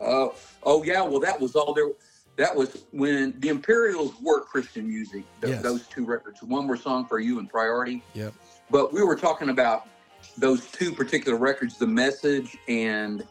oh 0.00 0.34
oh 0.64 0.82
yeah 0.82 1.00
well 1.02 1.20
that 1.20 1.40
was 1.40 1.54
all 1.54 1.72
there 1.72 1.86
that 2.36 2.52
was 2.54 2.84
when 2.90 3.32
the 3.38 3.48
imperials 3.48 4.12
were 4.20 4.40
christian 4.40 4.88
music 4.88 5.22
th- 5.40 5.52
Yes. 5.54 5.62
those 5.62 5.86
two 5.86 6.04
records 6.04 6.42
one 6.42 6.66
more 6.66 6.76
song 6.76 7.06
for 7.06 7.20
you 7.20 7.38
and 7.38 7.48
priority 7.48 8.02
Yep. 8.14 8.34
but 8.72 8.92
we 8.92 9.04
were 9.04 9.14
talking 9.14 9.50
about 9.50 9.86
those 10.36 10.66
two 10.72 10.90
particular 10.90 11.38
records 11.38 11.78
the 11.78 11.86
message 11.86 12.56
and 12.66 13.24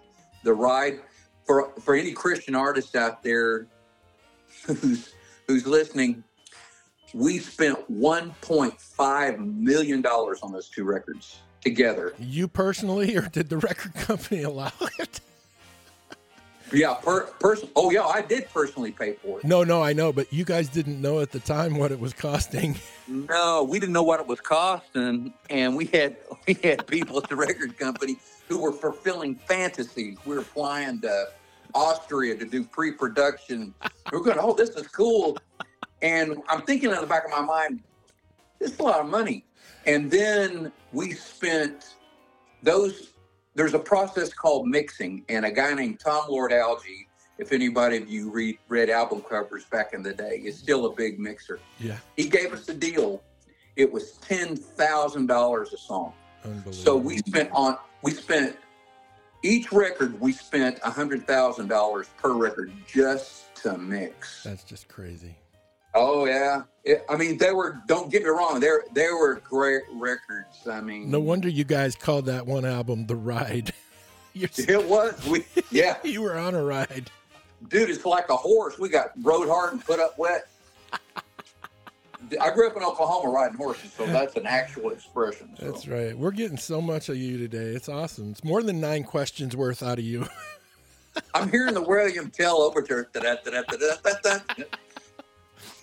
the 0.45 0.53
ride 0.53 1.01
for 1.45 1.71
for 1.81 1.95
any 1.95 2.13
christian 2.13 2.55
artist 2.55 2.95
out 2.95 3.21
there 3.21 3.67
who's 4.65 5.13
who's 5.49 5.67
listening 5.67 6.23
we 7.13 7.39
spent 7.39 7.77
1.5 7.91 9.55
million 9.57 10.01
dollars 10.01 10.39
on 10.41 10.51
those 10.51 10.69
two 10.69 10.83
records 10.83 11.39
together. 11.61 12.13
You 12.19 12.47
personally, 12.47 13.15
or 13.15 13.21
did 13.21 13.49
the 13.49 13.57
record 13.57 13.93
company 13.95 14.43
allow 14.51 14.71
it? 14.99 15.19
yeah 16.71 16.95
per 16.95 17.25
person 17.39 17.69
oh 17.75 17.91
yeah 17.91 18.03
i 18.03 18.19
did 18.19 18.49
personally 18.51 18.91
pay 18.91 19.13
for 19.13 19.37
it. 19.39 19.45
No, 19.45 19.63
no, 19.63 19.83
I 19.83 19.93
know, 19.93 20.11
but 20.11 20.31
you 20.33 20.43
guys 20.43 20.69
didn't 20.69 20.99
know 21.01 21.19
at 21.19 21.31
the 21.31 21.39
time 21.39 21.77
what 21.77 21.91
it 21.91 21.99
was 21.99 22.13
costing. 22.13 22.75
no 23.07 23.63
we 23.63 23.79
didn't 23.79 23.93
know 23.93 24.03
what 24.03 24.19
it 24.19 24.25
was 24.27 24.41
costing 24.41 25.33
and 25.49 25.75
we 25.75 25.85
had 25.85 26.17
we 26.47 26.55
had 26.63 26.85
people 26.87 27.17
at 27.17 27.29
the 27.29 27.35
record 27.35 27.77
company 27.77 28.17
who 28.49 28.59
were 28.59 28.71
fulfilling 28.71 29.35
fantasies. 29.35 30.17
We 30.25 30.35
were 30.35 30.41
flying 30.41 30.99
to 31.01 31.27
austria 31.75 32.35
to 32.37 32.45
do 32.45 32.63
pre-production. 32.63 33.73
We 34.11 34.17
we're 34.17 34.23
going 34.23 34.37
oh 34.39 34.53
this 34.53 34.69
is 34.71 34.87
cool 34.87 35.37
and 36.03 36.37
i'm 36.49 36.61
thinking 36.61 36.91
in 36.91 37.01
the 37.01 37.07
back 37.07 37.25
of 37.25 37.31
my 37.31 37.41
mind 37.41 37.79
this 38.59 38.71
is 38.71 38.79
a 38.79 38.83
lot 38.83 38.99
of 38.99 39.07
money 39.07 39.43
and 39.87 40.11
then 40.11 40.71
we 40.91 41.13
spent 41.13 41.95
those 42.61 43.13
there's 43.55 43.73
a 43.73 43.79
process 43.79 44.33
called 44.33 44.67
mixing 44.67 45.23
and 45.29 45.45
a 45.45 45.51
guy 45.51 45.73
named 45.73 45.99
tom 45.99 46.25
Lord-Alge 46.29 47.07
if 47.39 47.51
anybody 47.51 47.97
of 47.97 48.07
you 48.07 48.29
read 48.29 48.57
read 48.67 48.89
album 48.89 49.21
covers 49.21 49.65
back 49.65 49.93
in 49.93 50.03
the 50.03 50.13
day 50.13 50.41
is 50.45 50.57
still 50.57 50.85
a 50.85 50.93
big 50.93 51.19
mixer 51.19 51.59
Yeah, 51.79 51.97
he 52.15 52.29
gave 52.29 52.53
us 52.53 52.69
a 52.69 52.73
deal. 52.75 53.23
It 53.75 53.91
was 53.91 54.13
ten 54.17 54.55
thousand 54.55 55.25
dollars 55.27 55.73
a 55.73 55.77
song. 55.77 56.13
unbelievable. 56.43 56.73
So 56.73 56.95
we 56.95 57.17
spent 57.17 57.49
on 57.51 57.77
we 58.03 58.11
spent 58.11 58.55
each 59.41 59.71
record 59.71 60.19
we 60.21 60.31
spent 60.31 60.77
a 60.83 60.91
hundred 60.91 61.25
thousand 61.25 61.69
dollars 61.69 62.07
per 62.17 62.33
record 62.33 62.71
just 62.85 63.55
to 63.63 63.77
mix. 63.79 64.43
That's 64.43 64.63
just 64.63 64.87
crazy. 64.87 65.35
Oh 65.95 66.25
yeah, 66.25 66.63
It- 66.83 67.05
I 67.09 67.15
mean 67.17 67.37
they 67.37 67.51
were. 67.51 67.77
Don't 67.87 68.11
get 68.11 68.23
me 68.23 68.29
wrong. 68.29 68.59
They 68.59 68.69
they 68.93 69.07
were 69.09 69.35
great 69.47 69.83
records. 69.93 70.67
I 70.67 70.81
mean, 70.81 71.11
No 71.11 71.19
wonder 71.19 71.47
you 71.49 71.63
guys 71.63 71.95
called 71.95 72.25
that 72.25 72.45
one 72.45 72.65
album 72.65 73.05
"The 73.05 73.15
Ride." 73.15 73.73
You're, 74.33 74.49
it 74.57 74.83
was. 74.85 75.23
We 75.27 75.45
yeah, 75.69 75.97
you 76.03 76.23
were 76.23 76.35
on 76.35 76.55
a 76.55 76.63
ride. 76.63 77.11
dude, 77.67 77.91
it's 77.91 78.03
like 78.05 78.29
a 78.29 78.35
horse. 78.35 78.79
We 78.79 78.89
got 78.89 79.11
rode 79.21 79.47
hard 79.47 79.73
and 79.73 79.85
put 79.85 79.99
up 79.99 80.17
wet. 80.17 80.47
I 82.41 82.49
grew 82.51 82.67
up 82.67 82.75
in 82.77 82.81
Oklahoma 82.83 83.29
riding 83.31 83.57
horses, 83.57 83.91
so 83.93 84.05
that's 84.07 84.35
an 84.37 84.47
actual 84.47 84.89
expression. 84.91 85.55
So. 85.59 85.65
That's 85.69 85.87
right. 85.87 86.17
We're 86.17 86.31
getting 86.31 86.57
so 86.57 86.81
much 86.81 87.09
of 87.09 87.17
you 87.17 87.37
today. 87.37 87.75
It's 87.75 87.89
awesome. 87.89 88.31
It's 88.31 88.43
more 88.43 88.63
than 88.63 88.79
nine 88.79 89.03
questions 89.03 89.55
worth 89.57 89.83
out 89.83 89.99
of 89.99 90.05
you. 90.05 90.25
I'm 91.35 91.51
hearing 91.51 91.73
the 91.75 91.81
William 91.81 92.31
Tell 92.31 92.61
overture. 92.61 93.09
Da-da-da-da-da-da-da. 93.13 94.63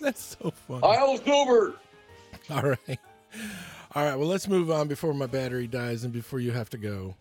That's 0.05 0.37
so 0.41 0.51
fun. 0.51 0.81
Isles 0.83 1.19
Goober. 1.21 1.75
All 2.49 2.61
right. 2.63 2.99
All 3.95 4.03
right. 4.03 4.15
Well, 4.15 4.27
let's 4.27 4.47
move 4.47 4.71
on 4.71 4.87
before 4.87 5.13
my 5.13 5.27
battery 5.27 5.67
dies 5.67 6.03
and 6.03 6.11
before 6.13 6.39
you 6.39 6.51
have 6.51 6.69
to 6.71 6.77
go. 6.77 7.15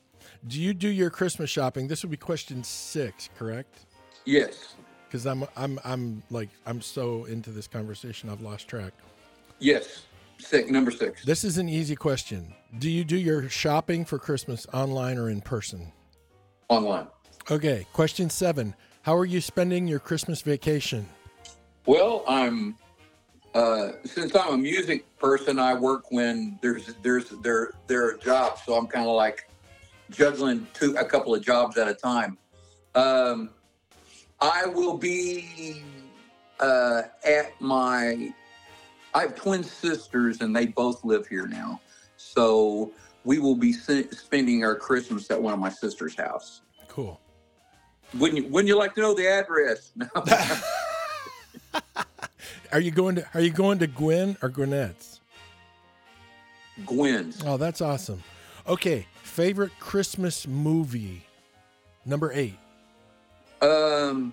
Do 0.47 0.61
you 0.61 0.73
do 0.73 0.89
your 0.89 1.11
Christmas 1.11 1.51
shopping? 1.51 1.87
This 1.89 2.03
would 2.03 2.11
be 2.11 2.17
question 2.17 2.65
six, 2.65 3.29
correct? 3.39 3.81
Yes, 4.25 4.75
Because 5.07 5.27
I'm, 5.27 5.45
I'm, 5.57 5.79
I'm 5.85 6.23
like, 6.31 6.49
I'm 6.67 6.81
so 6.81 7.25
into 7.25 7.51
this 7.51 7.67
conversation, 7.67 8.29
I've 8.31 8.41
lost 8.43 8.69
track. 8.69 8.93
yes. 9.59 10.03
Six, 10.39 10.71
number 10.71 10.91
six. 10.91 11.23
This 11.23 11.45
is 11.45 11.59
an 11.59 11.69
easy 11.69 11.95
question. 11.95 12.55
Do 12.79 12.89
you 12.91 13.05
do 13.05 13.19
your 13.19 13.51
shopping 13.51 14.07
for 14.07 14.19
Christmas 14.19 14.67
online 14.73 15.19
or 15.19 15.29
in 15.29 15.43
person? 15.43 15.93
Online. 16.71 17.07
Okay. 17.51 17.87
Question 17.93 18.31
seven. 18.31 18.75
How 19.03 19.15
are 19.17 19.27
you 19.27 19.43
spending 19.43 19.87
your 19.87 19.99
Christmas 19.99 20.41
vacation? 20.41 21.07
Well, 21.87 22.25
I'm 22.29 22.77
uh, 23.55 23.93
since 24.05 24.35
I'm 24.37 24.55
a 24.55 24.59
music 24.59 25.05
person, 25.19 25.59
I 25.59 25.75
work 25.75 26.11
when 26.11 26.59
there's 26.63 26.95
there's 27.03 27.31
there 27.43 27.73
there 27.87 28.07
are 28.09 28.17
jobs, 28.17 28.63
so 28.65 28.75
I'm 28.75 28.87
kind 28.87 29.07
of 29.07 29.15
like 29.15 29.51
juggling 30.11 30.67
two 30.73 30.95
a 30.97 31.05
couple 31.05 31.35
of 31.35 31.43
jobs 31.43 31.77
at 31.77 31.89
a 31.89 31.95
time. 31.95 32.39
Um, 32.95 33.51
I 34.41 34.67
will 34.67 34.97
be 34.97 35.83
uh, 36.61 37.03
at 37.25 37.61
my. 37.61 38.33
I 39.13 39.23
have 39.23 39.35
twin 39.35 39.65
sisters, 39.65 40.41
and 40.41 40.55
they 40.55 40.67
both 40.67 41.05
live 41.05 41.27
here 41.27 41.49
now, 41.49 41.81
so 42.17 42.93
we 43.25 43.41
will 43.41 43.57
be 43.57 43.73
spending 43.73 44.65
our 44.65 44.77
Christmas 44.77 45.29
at 45.33 45.43
one 45.43 45.53
of 45.53 45.59
my 45.59 45.71
sister's 45.71 46.15
house. 46.15 46.61
Cool. 46.87 47.21
Wouldn't 48.19 48.45
you, 48.45 48.51
wouldn't 48.51 48.69
you 48.69 48.79
like 48.79 48.95
to 48.95 49.01
know 49.01 49.15
the 49.15 49.27
address? 49.27 49.93
No. 49.97 50.09
Are 52.73 52.81
you 52.81 52.91
going 52.91 53.17
to 53.17 53.27
Are 53.35 53.41
you 53.41 53.51
going 53.51 53.79
to 53.81 53.87
Gwen 53.87 54.37
or 54.43 54.49
Gwinnett's? 54.49 55.21
Gwen's. 56.87 57.43
Oh, 57.45 57.57
that's 57.57 57.81
awesome. 57.81 58.23
Okay, 58.67 59.07
favorite 59.23 59.73
Christmas 59.81 60.47
movie, 60.47 61.25
number 62.05 62.33
eight. 62.33 62.59
Um, 63.61 64.33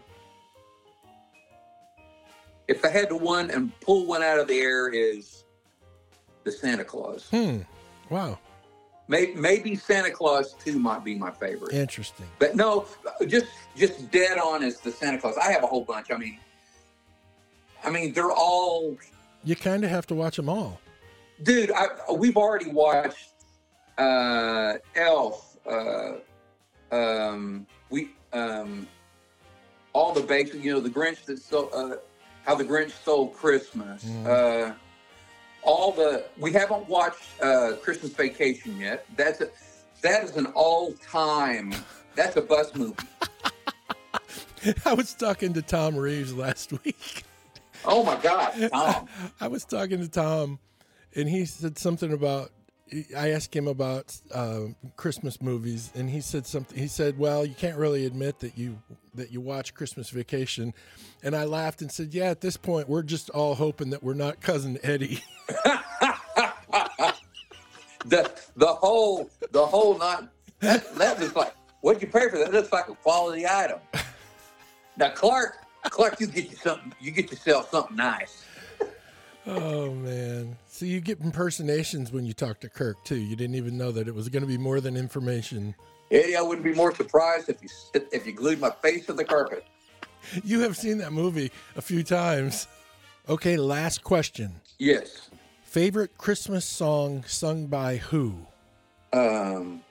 if 2.67 2.83
I 2.85 2.89
had 2.89 3.09
to 3.09 3.15
one 3.15 3.49
and 3.51 3.77
pull 3.79 4.05
one 4.05 4.23
out 4.23 4.39
of 4.39 4.47
the 4.47 4.59
air, 4.59 4.89
is 4.89 5.43
the 6.43 6.51
Santa 6.51 6.83
Claus. 6.83 7.27
Hmm. 7.29 7.59
Wow. 8.09 8.39
Maybe, 9.09 9.35
maybe 9.35 9.75
Santa 9.75 10.11
Claus 10.11 10.53
2 10.65 10.77
might 10.79 11.03
be 11.03 11.15
my 11.15 11.31
favorite. 11.31 11.73
Interesting. 11.73 12.25
But 12.39 12.57
no, 12.57 12.87
just 13.27 13.47
just 13.75 14.11
dead 14.11 14.37
on 14.37 14.63
is 14.63 14.79
the 14.79 14.91
Santa 14.91 15.17
Claus. 15.17 15.37
I 15.37 15.51
have 15.51 15.63
a 15.63 15.67
whole 15.67 15.85
bunch. 15.85 16.11
I 16.11 16.17
mean, 16.17 16.39
I 17.87 17.89
mean 17.89 18.11
they're 18.11 18.31
all, 18.31 18.97
You 19.45 19.55
kind 19.55 19.85
of 19.85 19.89
have 19.89 20.05
to 20.07 20.15
watch 20.15 20.35
them 20.35 20.49
all. 20.49 20.81
dude. 21.43 21.71
I, 21.71 21.87
we've 22.13 22.35
already 22.35 22.69
watched 22.69 23.29
uh, 23.97 24.73
Elf. 24.95 25.57
Uh, 25.65 26.15
um, 26.91 27.65
we 27.89 28.09
um, 28.33 28.87
all 29.93 30.11
the 30.11 30.21
basic. 30.21 30.61
You 30.61 30.73
know, 30.73 30.79
the 30.81 30.89
Grinch 30.89 31.23
that 31.25 31.39
stole. 31.39 31.69
Uh, 31.73 31.95
how 32.43 32.55
the 32.55 32.65
Grinch 32.65 32.91
stole 32.91 33.29
Christmas. 33.29 34.03
Mm. 34.03 34.25
Uh, 34.27 34.73
all 35.63 35.93
the 35.93 36.25
we 36.37 36.51
haven't 36.51 36.87
watched 36.89 37.23
uh, 37.41 37.73
Christmas 37.81 38.11
Vacation 38.11 38.77
yet. 38.77 39.05
That's 39.15 39.39
a 39.39 39.47
that 40.01 40.25
is 40.25 40.35
an 40.35 40.47
all 40.47 40.91
time. 41.09 41.73
That's 42.15 42.35
a 42.35 42.41
bus 42.41 42.75
movie. 42.75 42.95
I 44.85 44.93
was 44.93 45.13
talking 45.13 45.53
to 45.53 45.61
Tom 45.61 45.95
Reeves 45.95 46.33
last 46.33 46.71
week. 46.83 47.23
Oh 47.85 48.03
my 48.03 48.19
God, 48.21 48.69
Tom. 48.71 49.07
I 49.41 49.47
was 49.47 49.65
talking 49.65 49.99
to 49.99 50.09
Tom, 50.09 50.59
and 51.15 51.29
he 51.29 51.45
said 51.45 51.77
something 51.77 52.11
about. 52.13 52.51
I 53.17 53.31
asked 53.31 53.53
him 53.53 53.67
about 53.67 54.15
uh, 54.33 54.61
Christmas 54.95 55.41
movies, 55.41 55.91
and 55.93 56.09
he 56.09 56.21
said 56.21 56.47
something. 56.47 56.77
He 56.77 56.87
said, 56.87 57.19
"Well, 57.19 57.45
you 57.45 57.53
can't 57.53 57.77
really 57.77 58.05
admit 58.05 58.39
that 58.39 58.57
you 58.57 58.81
that 59.15 59.31
you 59.31 59.41
watch 59.41 59.73
Christmas 59.73 60.09
Vacation," 60.09 60.73
and 61.21 61.35
I 61.35 61.43
laughed 61.43 61.81
and 61.81 61.91
said, 61.91 62.13
"Yeah, 62.13 62.29
at 62.29 62.39
this 62.39 62.55
point, 62.55 62.87
we're 62.87 63.03
just 63.03 63.29
all 63.31 63.55
hoping 63.55 63.89
that 63.89 64.01
we're 64.01 64.13
not 64.13 64.39
cousin 64.39 64.79
Eddie." 64.83 65.21
the 68.05 68.31
the 68.55 68.67
whole 68.67 69.29
the 69.51 69.65
whole 69.65 69.97
not 69.97 70.29
that 70.59 70.95
that 70.95 71.19
looks 71.19 71.35
like 71.35 71.53
what'd 71.81 72.01
you 72.01 72.07
pay 72.07 72.29
for 72.29 72.37
that? 72.37 72.51
Looks 72.51 72.71
like 72.71 72.87
a 72.89 72.95
quality 72.95 73.45
item. 73.45 73.79
Now 74.97 75.09
Clark, 75.09 75.57
Clark, 75.83 76.19
you 76.19 76.27
get 76.27 76.49
you 76.49 76.55
something. 76.55 76.93
You 76.99 77.11
get 77.11 77.31
yourself 77.31 77.69
something 77.71 77.95
nice. 77.95 78.43
oh 79.45 79.91
man! 79.93 80.57
So 80.67 80.85
you 80.85 80.99
get 80.99 81.19
impersonations 81.21 82.11
when 82.11 82.25
you 82.25 82.33
talk 82.33 82.59
to 82.61 82.69
Kirk 82.69 83.03
too. 83.03 83.17
You 83.17 83.35
didn't 83.35 83.55
even 83.55 83.77
know 83.77 83.91
that 83.91 84.07
it 84.07 84.15
was 84.15 84.29
going 84.29 84.41
to 84.43 84.47
be 84.47 84.57
more 84.57 84.81
than 84.81 84.97
information. 84.97 85.75
Eddie, 86.11 86.35
I 86.35 86.41
wouldn't 86.41 86.63
be 86.63 86.73
more 86.73 86.95
surprised 86.95 87.49
if 87.49 87.61
you 87.61 87.69
if 88.11 88.25
you 88.25 88.33
glued 88.33 88.59
my 88.59 88.71
face 88.81 89.05
to 89.07 89.13
the 89.13 89.25
carpet. 89.25 89.65
You 90.43 90.61
have 90.61 90.75
seen 90.75 90.97
that 90.99 91.13
movie 91.13 91.51
a 91.75 91.81
few 91.81 92.03
times. 92.03 92.67
Okay, 93.29 93.57
last 93.57 94.03
question. 94.03 94.61
Yes. 94.77 95.29
Favorite 95.63 96.17
Christmas 96.17 96.65
song 96.65 97.23
sung 97.27 97.67
by 97.67 97.97
who? 97.97 98.35
Um, 99.13 99.81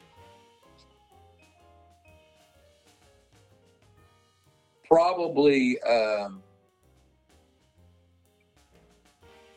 probably 4.88 5.80
um, 5.82 6.42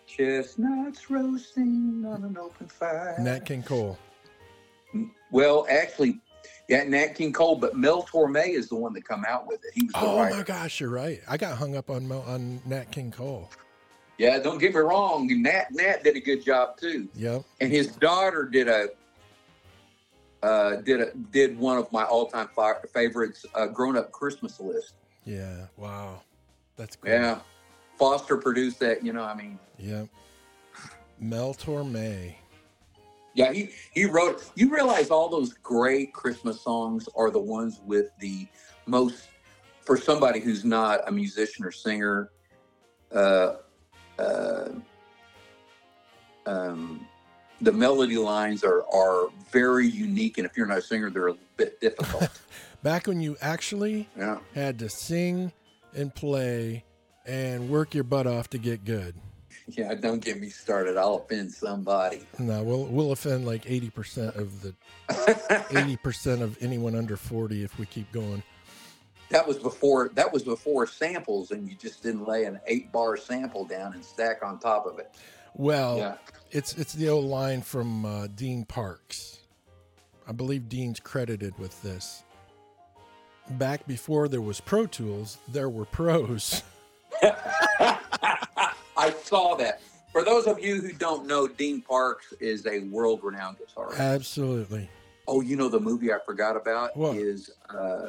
chestnuts 0.08 1.10
roasting 1.10 2.04
on 2.08 2.24
an 2.24 2.38
open 2.38 2.68
fire. 2.68 3.16
Nat 3.20 3.46
King 3.46 3.64
Cole. 3.64 3.98
Well, 5.32 5.68
actually, 5.70 6.20
yeah, 6.68 6.84
Nat 6.84 7.10
King 7.16 7.32
Cole, 7.32 7.56
but 7.56 7.76
Mel 7.78 8.04
Torme 8.04 8.48
is 8.50 8.70
the 8.70 8.76
one 8.76 8.94
that 8.94 9.08
come 9.08 9.24
out 9.28 9.48
with 9.48 9.60
it. 9.64 9.72
He 9.74 9.84
was 9.86 9.92
Oh 9.96 10.18
writer. 10.18 10.36
my 10.38 10.44
gosh, 10.44 10.80
you're 10.80 10.90
right. 10.90 11.22
I 11.28 11.38
got 11.38 11.58
hung 11.58 11.76
up 11.76 11.90
on 11.90 12.08
Mel, 12.08 12.24
on 12.28 12.62
Nat 12.66 12.92
King 12.92 13.12
Cole. 13.12 13.50
Yeah, 14.18 14.40
don't 14.40 14.58
get 14.58 14.74
me 14.74 14.80
wrong. 14.82 15.28
Nat 15.42 15.68
Nat 15.72 16.04
did 16.04 16.18
a 16.18 16.20
good 16.20 16.44
job 16.44 16.78
too, 16.78 17.08
Yep. 17.16 17.44
and 17.62 17.72
his 17.72 17.88
daughter 17.96 18.46
did 18.46 18.68
a 18.68 18.90
uh, 20.44 20.78
did 20.78 21.02
a 21.02 21.12
did 21.32 21.58
one 21.58 21.78
of 21.78 21.92
my 21.92 22.04
all 22.04 22.26
time 22.28 22.50
favorites, 22.94 23.46
uh, 23.56 23.68
Grown 23.68 23.96
Up 23.96 24.12
Christmas 24.12 24.60
List. 24.60 24.94
Yeah. 25.30 25.66
Wow. 25.78 26.22
That's 26.76 26.96
cool. 26.96 27.12
Yeah, 27.12 27.40
Foster 28.00 28.36
produced 28.38 28.80
that. 28.80 29.06
You 29.06 29.14
know, 29.14 29.24
I 29.24 29.36
mean, 29.36 29.60
Yep. 29.78 30.08
Mel 31.20 31.54
Torme. 31.54 32.34
yeah, 33.36 33.52
he 33.54 33.70
he 33.94 34.06
wrote. 34.06 34.50
You 34.56 34.74
realize 34.74 35.12
all 35.12 35.30
those 35.30 35.54
great 35.54 36.14
Christmas 36.14 36.60
songs 36.62 37.08
are 37.16 37.30
the 37.30 37.40
ones 37.40 37.80
with 37.86 38.08
the 38.20 38.48
most 38.88 39.28
for 39.82 39.98
somebody 39.98 40.40
who's 40.40 40.66
not 40.66 41.08
a 41.08 41.12
musician 41.12 41.64
or 41.64 41.72
singer. 41.72 42.32
Uh, 43.14 43.58
uh, 44.18 44.70
um, 46.48 47.06
the 47.62 47.72
melody 47.72 48.18
lines 48.18 48.64
are 48.64 48.84
are 48.92 49.28
very 49.52 49.88
unique, 49.88 50.40
and 50.40 50.48
if 50.48 50.58
you're 50.58 50.66
not 50.66 50.80
a 50.80 50.82
singer, 50.82 51.12
they're 51.12 51.28
a 51.28 51.38
bit 51.56 51.80
difficult. 51.82 52.30
Back 52.84 53.08
when 53.08 53.20
you 53.20 53.36
actually 53.42 54.08
yeah, 54.18 54.40
had 54.56 54.80
to 54.80 54.90
sing 54.90 55.52
and 55.96 56.14
play 56.14 56.86
and 57.26 57.70
work 57.70 57.94
your 57.94 58.04
butt 58.06 58.26
off 58.26 58.50
to 58.52 58.58
get 58.58 58.86
good. 58.86 59.16
yeah. 59.68 59.94
Don't 59.96 60.24
get 60.24 60.40
me 60.40 60.50
started. 60.50 60.96
I'll 60.98 61.16
offend 61.16 61.52
somebody. 61.52 62.22
No, 62.40 62.64
we'll 62.64 62.86
we'll 62.86 63.12
offend 63.12 63.46
like 63.46 63.70
eighty 63.70 63.90
percent 63.90 64.36
of 64.36 64.62
the 64.62 64.74
eighty 65.78 65.98
percent 65.98 66.42
of 66.42 66.58
anyone 66.62 66.96
under 66.96 67.18
forty 67.18 67.64
if 67.64 67.78
we 67.78 67.86
keep 67.86 68.10
going. 68.14 68.42
that 69.30 69.46
was 69.46 69.58
before 69.58 70.10
that 70.16 70.32
was 70.32 70.44
before 70.44 70.88
samples, 70.88 71.52
and 71.52 71.68
you 71.70 71.76
just 71.76 72.02
didn't 72.02 72.28
lay 72.28 72.46
an 72.46 72.60
eight 72.68 72.92
bar 72.94 73.18
sample 73.18 73.66
down 73.66 73.94
and 73.94 74.04
stack 74.06 74.42
on 74.44 74.58
top 74.58 74.86
of 74.86 75.00
it. 75.00 75.14
Well, 75.54 75.98
Yeah. 75.98 76.16
it's 76.52 76.76
it's 76.78 76.94
the 76.94 77.10
old 77.10 77.26
line 77.26 77.62
from 77.62 78.06
uh, 78.06 78.28
Dean 78.28 78.64
Parks. 78.64 79.40
I 80.28 80.32
believe 80.32 80.70
Dean's 80.70 81.00
credited 81.02 81.58
with 81.60 81.82
this. 81.82 82.24
Back 83.52 83.86
before 83.88 84.28
there 84.28 84.42
was 84.42 84.62
Pro 84.62 84.86
Tools, 84.86 85.38
there 85.48 85.70
were 85.70 85.86
pros. 85.86 86.62
I 87.24 89.12
saw 89.24 89.56
that. 89.56 89.82
For 90.12 90.24
those 90.24 90.46
of 90.48 90.60
you 90.60 90.82
who 90.82 90.92
don't 90.94 91.26
know, 91.28 91.48
Dean 91.48 91.82
Parks 91.82 92.34
is 92.40 92.66
a 92.68 92.80
world 92.82 93.22
renowned 93.24 93.58
guitarist. 93.58 93.98
Absolutely. 94.00 94.90
oh, 95.28 95.42
you 95.42 95.56
know 95.56 95.70
the 95.70 95.80
movie 95.80 96.12
I 96.14 96.18
forgot 96.26 96.56
about 96.56 96.96
What? 96.98 97.16
is 97.16 97.52
uh, 97.70 98.08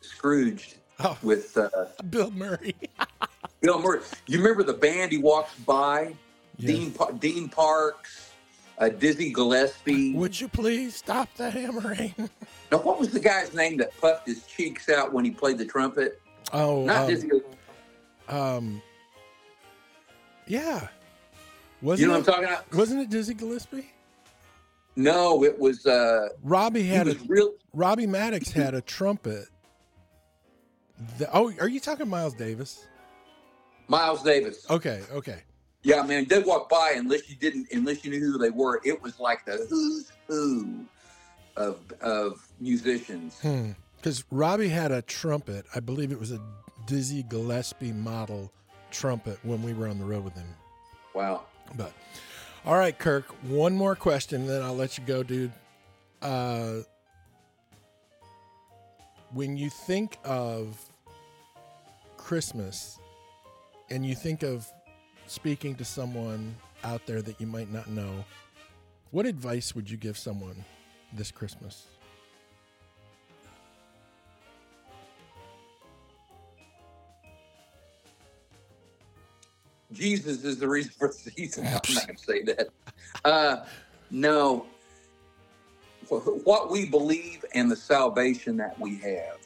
Scrooged 0.00 0.76
Oh, 1.02 1.16
with 1.22 1.56
uh, 1.56 1.68
Bill 2.10 2.30
Murray. 2.32 2.74
Bill 3.62 3.80
Murray. 3.80 4.00
You 4.26 4.38
remember 4.38 4.62
the 4.62 4.74
band 4.74 5.12
he 5.12 5.18
walks 5.18 5.54
by? 5.60 6.14
Yes. 6.58 6.70
Dean 6.78 6.90
Pa- 6.92 7.10
Dean 7.12 7.48
Parks, 7.48 8.30
uh, 8.78 8.90
Dizzy 8.90 9.32
Gillespie. 9.32 10.14
Would 10.14 10.38
you 10.38 10.48
please 10.48 10.94
stop 10.96 11.32
the 11.36 11.50
hammering? 11.50 12.14
now, 12.70 12.78
what 12.78 12.98
was 12.98 13.10
the 13.10 13.20
guy's 13.20 13.52
name 13.54 13.76
that 13.78 13.98
puffed 14.00 14.26
his 14.26 14.44
cheeks 14.44 14.88
out 14.88 15.12
when 15.12 15.24
he 15.24 15.30
played 15.30 15.58
the 15.58 15.64
trumpet? 15.64 16.20
Oh, 16.52 16.84
Not 16.84 17.02
um, 17.02 17.06
Dizzy. 17.08 17.30
um, 18.28 18.82
yeah. 20.46 20.88
Wasn't 21.82 22.00
You 22.02 22.06
know 22.08 22.18
what 22.18 22.18
I'm 22.18 22.22
it, 22.22 22.26
talking 22.26 22.44
about? 22.48 22.74
wasn't 22.74 23.00
it 23.02 23.10
Dizzy 23.10 23.34
Gillespie? 23.34 23.90
No, 24.96 25.44
it 25.44 25.58
was. 25.58 25.86
Uh, 25.86 26.28
Robbie 26.42 26.82
had 26.82 27.08
a 27.08 27.14
real. 27.26 27.54
Robbie 27.72 28.06
Maddox 28.06 28.50
had 28.50 28.74
a 28.74 28.80
trumpet. 28.80 29.46
The, 31.18 31.28
oh, 31.34 31.52
are 31.60 31.68
you 31.68 31.80
talking 31.80 32.08
Miles 32.08 32.34
Davis? 32.34 32.86
Miles 33.88 34.22
Davis. 34.22 34.66
Okay, 34.68 35.00
okay. 35.12 35.42
Yeah, 35.82 36.02
man, 36.02 36.26
they 36.28 36.40
walk 36.40 36.68
by 36.68 36.94
unless 36.96 37.30
you 37.30 37.36
didn't, 37.36 37.68
unless 37.72 38.04
you 38.04 38.10
knew 38.10 38.20
who 38.20 38.36
they 38.36 38.50
were. 38.50 38.80
It 38.84 39.00
was 39.00 39.18
like 39.18 39.46
the 39.46 39.66
who's 39.70 40.12
who 40.28 40.84
of 41.56 41.78
of 42.02 42.46
musicians. 42.60 43.38
Hmm. 43.40 43.72
Because 43.96 44.24
Robbie 44.30 44.68
had 44.68 44.92
a 44.92 45.02
trumpet. 45.02 45.66
I 45.74 45.80
believe 45.80 46.12
it 46.12 46.18
was 46.18 46.32
a 46.32 46.40
Dizzy 46.86 47.22
Gillespie 47.22 47.92
model 47.92 48.50
trumpet 48.90 49.38
when 49.42 49.62
we 49.62 49.72
were 49.72 49.88
on 49.88 49.98
the 49.98 50.04
road 50.04 50.24
with 50.24 50.34
him. 50.34 50.48
Wow. 51.14 51.42
But 51.76 51.92
all 52.64 52.76
right, 52.76 52.98
Kirk, 52.98 53.24
one 53.44 53.74
more 53.74 53.94
question, 53.94 54.46
then 54.46 54.62
I'll 54.62 54.76
let 54.76 54.98
you 54.98 55.04
go, 55.04 55.22
dude. 55.22 55.52
Uh, 56.20 56.80
when 59.32 59.56
you 59.56 59.70
think 59.70 60.18
of 60.24 60.78
Christmas 62.16 62.98
and 63.90 64.04
you 64.04 64.14
think 64.14 64.42
of 64.42 64.70
speaking 65.26 65.74
to 65.76 65.84
someone 65.84 66.54
out 66.84 67.06
there 67.06 67.22
that 67.22 67.40
you 67.40 67.46
might 67.46 67.72
not 67.72 67.88
know, 67.88 68.24
what 69.10 69.26
advice 69.26 69.74
would 69.74 69.90
you 69.90 69.96
give 69.96 70.18
someone 70.18 70.64
this 71.12 71.30
Christmas? 71.30 71.86
Jesus 80.00 80.44
is 80.44 80.58
the 80.58 80.66
reason 80.66 80.92
for 80.98 81.08
the 81.08 81.14
season. 81.14 81.66
I'm 81.66 81.94
not 81.94 82.06
going 82.06 82.16
to 82.16 82.24
say 82.24 82.42
that. 82.44 82.68
Uh, 83.24 83.66
no. 84.10 84.64
What 86.08 86.70
we 86.70 86.86
believe 86.86 87.44
and 87.54 87.70
the 87.70 87.76
salvation 87.76 88.56
that 88.56 88.78
we 88.78 88.96
have, 88.98 89.38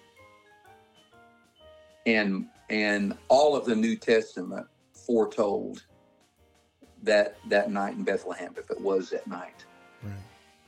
and 2.06 2.46
and 2.70 3.16
all 3.28 3.56
of 3.56 3.64
the 3.64 3.74
New 3.74 3.96
Testament 3.96 4.66
foretold 4.92 5.82
that 7.02 7.38
that 7.48 7.70
night 7.70 7.94
in 7.94 8.04
Bethlehem, 8.04 8.54
if 8.56 8.70
it 8.70 8.80
was 8.80 9.10
that 9.10 9.26
night. 9.26 9.64
Right. 10.02 10.12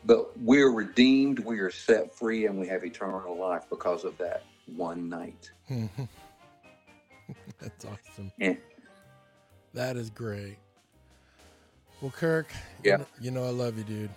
but 0.05 0.37
we're 0.41 0.73
redeemed, 0.73 1.39
we 1.41 1.61
are 1.61 1.71
set 1.71 2.15
free, 2.15 2.47
and 2.47 2.59
we 2.59 2.67
have 2.67 2.85
eternal 2.85 3.37
life 3.37 3.67
because 3.69 4.05
of 4.05 4.17
that 4.19 4.43
one 4.67 5.09
night. 5.09 5.51
That's 7.61 7.85
awesome. 7.85 8.33
Yeah. 8.39 8.55
That 9.77 9.99
is 9.99 10.09
great. 10.09 10.57
Well, 12.01 12.11
Kirk, 12.11 12.47
Yeah. 12.83 13.05
you, 13.21 13.31
know, 13.31 13.45
I 13.45 13.51
love 13.51 13.77
you, 13.77 13.85
dude. 13.85 14.11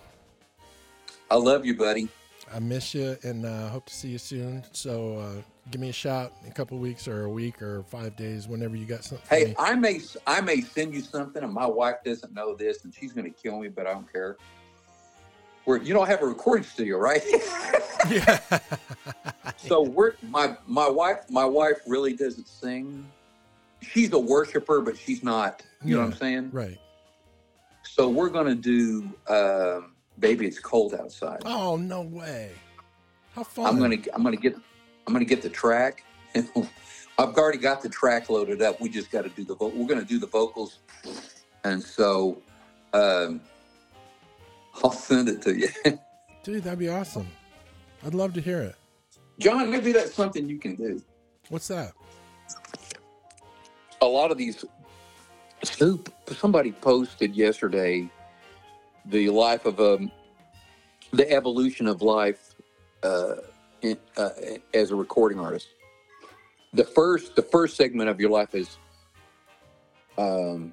I 1.30 1.34
love 1.34 1.66
you, 1.66 1.76
buddy. 1.76 2.08
I 2.52 2.58
miss 2.60 2.94
you, 2.94 3.18
and 3.24 3.44
uh, 3.44 3.68
hope 3.68 3.84
to 3.84 3.94
see 3.94 4.08
you 4.08 4.16
soon. 4.16 4.64
So 4.72 5.18
uh, 5.18 5.42
give 5.70 5.78
me 5.78 5.90
a 5.90 5.92
shout 5.92 6.32
in 6.42 6.50
a 6.50 6.54
couple 6.54 6.78
weeks, 6.78 7.06
or 7.06 7.24
a 7.24 7.28
week, 7.28 7.60
or 7.60 7.82
five 7.82 8.16
days, 8.16 8.48
whenever 8.48 8.74
you 8.74 8.86
got 8.86 9.04
something. 9.04 9.26
Hey. 9.28 9.54
I 9.58 9.74
may 9.74 10.00
I 10.26 10.40
may 10.40 10.62
send 10.62 10.94
you 10.94 11.02
something, 11.02 11.42
and 11.42 11.52
my 11.52 11.66
wife 11.66 11.96
doesn't 12.06 12.32
know 12.32 12.54
this, 12.54 12.84
and 12.84 12.94
she's 12.94 13.12
going 13.12 13.30
to 13.30 13.38
kill 13.38 13.60
me, 13.60 13.68
but 13.68 13.86
I 13.86 13.92
don't 13.92 14.10
care. 14.10 14.38
Where 15.66 15.76
you 15.76 15.92
don't 15.92 16.06
have 16.06 16.22
a 16.22 16.26
recording 16.26 16.64
studio, 16.64 16.96
right? 16.96 17.22
yeah. 18.10 18.40
so 19.58 19.82
we're 19.82 20.14
my 20.22 20.56
my 20.66 20.88
wife 20.88 21.28
my 21.28 21.44
wife 21.44 21.80
really 21.86 22.14
doesn't 22.14 22.48
sing. 22.48 23.06
She's 23.82 24.12
a 24.12 24.18
worshiper, 24.18 24.80
but 24.80 24.96
she's 24.96 25.22
not. 25.22 25.62
You 25.84 25.96
know 25.96 26.02
what 26.02 26.12
I'm 26.12 26.18
saying? 26.18 26.50
right. 26.52 26.78
So 27.82 28.08
we're 28.08 28.28
going 28.28 28.46
to 28.46 28.54
do. 28.54 29.12
Um, 29.32 29.92
Baby, 30.20 30.46
it's 30.46 30.58
cold 30.58 30.94
outside. 30.94 31.40
Oh 31.46 31.76
no 31.76 32.02
way! 32.02 32.52
How 33.34 33.42
fun! 33.42 33.66
I'm 33.66 33.78
gonna 33.78 33.96
I'm 34.12 34.22
gonna 34.22 34.36
get 34.36 34.54
I'm 35.06 35.14
gonna 35.14 35.24
get 35.24 35.40
the 35.40 35.48
track. 35.48 36.04
I've 36.34 37.34
already 37.36 37.58
got 37.58 37.80
the 37.80 37.88
track 37.88 38.28
loaded 38.28 38.60
up. 38.60 38.80
We 38.80 38.90
just 38.90 39.10
got 39.10 39.22
to 39.22 39.30
do 39.30 39.44
the 39.44 39.54
vo- 39.54 39.72
we're 39.74 39.86
gonna 39.86 40.04
do 40.04 40.18
the 40.18 40.26
vocals, 40.26 40.80
and 41.64 41.82
so 41.82 42.42
um, 42.92 43.40
I'll 44.84 44.92
send 44.92 45.30
it 45.30 45.40
to 45.42 45.56
you, 45.56 45.68
dude. 46.42 46.64
That'd 46.64 46.78
be 46.78 46.90
awesome. 46.90 47.28
I'd 48.04 48.14
love 48.14 48.34
to 48.34 48.42
hear 48.42 48.60
it. 48.60 48.76
John. 49.38 49.70
Maybe 49.70 49.92
that's 49.92 50.14
something 50.14 50.48
you 50.50 50.58
can 50.58 50.76
do. 50.76 51.02
What's 51.48 51.68
that? 51.68 51.92
A 54.00 54.06
lot 54.06 54.30
of 54.30 54.38
these. 54.38 54.64
Who 55.78 56.02
somebody 56.28 56.72
posted 56.72 57.36
yesterday 57.36 58.08
the 59.04 59.28
life 59.28 59.66
of 59.66 59.78
um 59.78 60.10
the 61.12 61.30
evolution 61.30 61.86
of 61.86 62.02
life 62.02 62.54
uh, 63.02 63.36
in, 63.82 63.98
uh, 64.16 64.30
as 64.72 64.90
a 64.90 64.96
recording 64.96 65.38
artist. 65.38 65.68
The 66.72 66.84
first 66.84 67.36
the 67.36 67.42
first 67.42 67.76
segment 67.76 68.08
of 68.08 68.20
your 68.20 68.30
life 68.30 68.54
is 68.54 68.78
um 70.16 70.72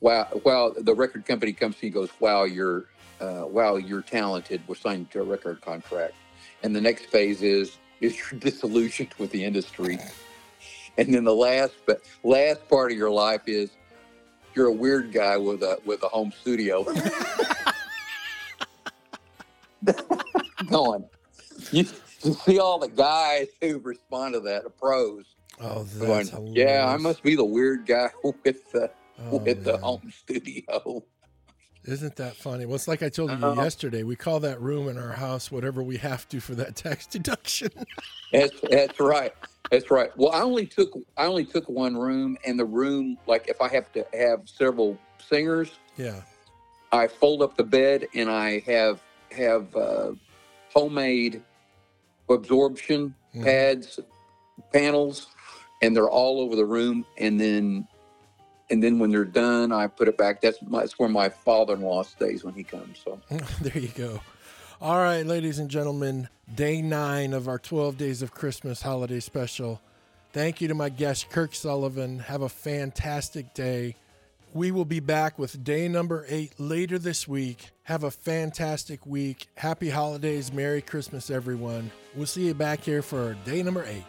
wow 0.00 0.28
wow 0.44 0.72
the 0.76 0.94
record 0.94 1.24
company 1.26 1.52
comes 1.52 1.76
to 1.76 1.86
you 1.86 1.88
and 1.88 1.94
goes 1.94 2.10
wow 2.20 2.44
you're 2.44 2.84
uh, 3.20 3.44
wow 3.46 3.76
you're 3.76 4.02
talented 4.02 4.60
we're 4.66 4.74
signing 4.74 5.06
to 5.06 5.20
a 5.20 5.24
record 5.24 5.60
contract 5.60 6.14
and 6.62 6.74
the 6.74 6.80
next 6.80 7.06
phase 7.06 7.42
is 7.42 7.78
is 8.00 8.16
you're 8.16 8.40
disillusioned 8.40 9.12
with 9.18 9.30
the 9.30 9.44
industry 9.44 9.98
and 10.98 11.14
then 11.14 11.24
the 11.24 11.34
last 11.34 11.74
but 11.86 12.02
last 12.24 12.68
part 12.68 12.92
of 12.92 12.98
your 12.98 13.10
life 13.10 13.42
is 13.46 13.70
you're 14.54 14.66
a 14.66 14.72
weird 14.72 15.12
guy 15.12 15.36
with 15.36 15.62
a 15.62 15.78
with 15.86 16.02
a 16.02 16.08
home 16.08 16.32
studio 16.40 16.84
going 20.66 21.04
you, 21.72 21.84
you 22.22 22.32
see 22.34 22.58
all 22.58 22.78
the 22.78 22.88
guys 22.88 23.46
who 23.60 23.78
respond 23.78 24.34
to 24.34 24.40
that 24.40 24.64
the 24.64 24.70
pros 24.70 25.24
Oh, 25.60 25.82
that's 25.84 26.28
hilarious. 26.30 26.54
yeah 26.56 26.86
i 26.92 26.96
must 26.96 27.22
be 27.22 27.34
the 27.34 27.44
weird 27.44 27.86
guy 27.86 28.10
with 28.22 28.70
the 28.72 28.90
Oh, 29.20 29.38
with 29.38 29.64
the 29.64 29.76
home 29.78 30.12
studio 30.16 31.02
Isn't 31.84 32.14
that 32.16 32.36
funny? 32.36 32.66
Well, 32.66 32.76
it's 32.76 32.86
like 32.86 33.02
I 33.02 33.08
told 33.08 33.30
you 33.32 33.36
Uh-huh. 33.44 33.62
yesterday. 33.62 34.04
We 34.04 34.14
call 34.14 34.38
that 34.40 34.60
room 34.60 34.88
in 34.88 34.96
our 34.96 35.10
house 35.14 35.50
whatever 35.50 35.82
we 35.82 35.96
have 35.96 36.28
to 36.28 36.38
for 36.38 36.54
that 36.54 36.76
tax 36.76 37.04
deduction. 37.16 37.70
That's 38.32 38.60
that's 38.70 39.00
right. 39.00 39.34
That's 39.70 39.90
right. 39.90 40.10
Well, 40.16 40.32
I 40.32 40.40
only 40.40 40.66
took 40.66 40.90
I 41.16 41.26
only 41.26 41.44
took 41.44 41.68
one 41.68 41.96
room, 41.96 42.36
and 42.46 42.58
the 42.58 42.64
room 42.64 43.18
like 43.26 43.48
if 43.48 43.60
I 43.60 43.68
have 43.68 43.92
to 43.92 44.06
have 44.14 44.48
several 44.48 44.98
singers, 45.20 45.70
yeah. 45.96 46.22
I 46.90 47.06
fold 47.06 47.42
up 47.42 47.56
the 47.56 47.64
bed 47.64 48.06
and 48.14 48.30
I 48.30 48.60
have 48.60 49.02
have 49.32 49.74
uh, 49.76 50.12
homemade 50.72 51.42
absorption 52.30 53.14
Mhm. 53.34 53.44
pads, 53.44 54.00
panels, 54.72 55.26
and 55.82 55.94
they're 55.94 56.08
all 56.10 56.40
over 56.40 56.56
the 56.56 56.64
room. 56.64 57.04
And 57.18 57.38
then 57.40 57.86
and 58.70 58.82
then 58.82 58.98
when 58.98 59.10
they're 59.10 59.24
done, 59.24 59.72
I 59.72 59.86
put 59.86 60.08
it 60.08 60.16
back. 60.18 60.40
That's 60.40 60.58
my, 60.62 60.80
that's 60.80 60.98
where 60.98 61.08
my 61.08 61.28
father-in-law 61.30 62.02
stays 62.04 62.44
when 62.44 62.54
he 62.54 62.64
comes. 62.64 63.00
So 63.04 63.20
there 63.60 63.78
you 63.78 63.88
go. 63.88 64.20
All 64.80 64.98
right, 64.98 65.26
ladies 65.26 65.58
and 65.58 65.68
gentlemen, 65.70 66.28
day 66.54 66.80
nine 66.82 67.32
of 67.32 67.48
our 67.48 67.58
12 67.58 67.96
Days 67.98 68.22
of 68.22 68.32
Christmas 68.32 68.82
holiday 68.82 69.20
special. 69.20 69.80
Thank 70.32 70.60
you 70.60 70.68
to 70.68 70.74
my 70.74 70.88
guest, 70.88 71.30
Kirk 71.30 71.54
Sullivan. 71.54 72.20
Have 72.20 72.42
a 72.42 72.48
fantastic 72.48 73.54
day. 73.54 73.96
We 74.54 74.70
will 74.70 74.84
be 74.84 75.00
back 75.00 75.38
with 75.38 75.62
day 75.62 75.88
number 75.88 76.24
eight 76.28 76.58
later 76.58 76.98
this 76.98 77.28
week. 77.28 77.70
Have 77.84 78.04
a 78.04 78.10
fantastic 78.10 79.04
week. 79.06 79.48
Happy 79.56 79.90
holidays. 79.90 80.52
Merry 80.52 80.80
Christmas, 80.80 81.30
everyone. 81.30 81.90
We'll 82.14 82.26
see 82.26 82.46
you 82.46 82.54
back 82.54 82.82
here 82.82 83.02
for 83.02 83.34
day 83.44 83.62
number 83.62 83.84
eight. 83.84 84.04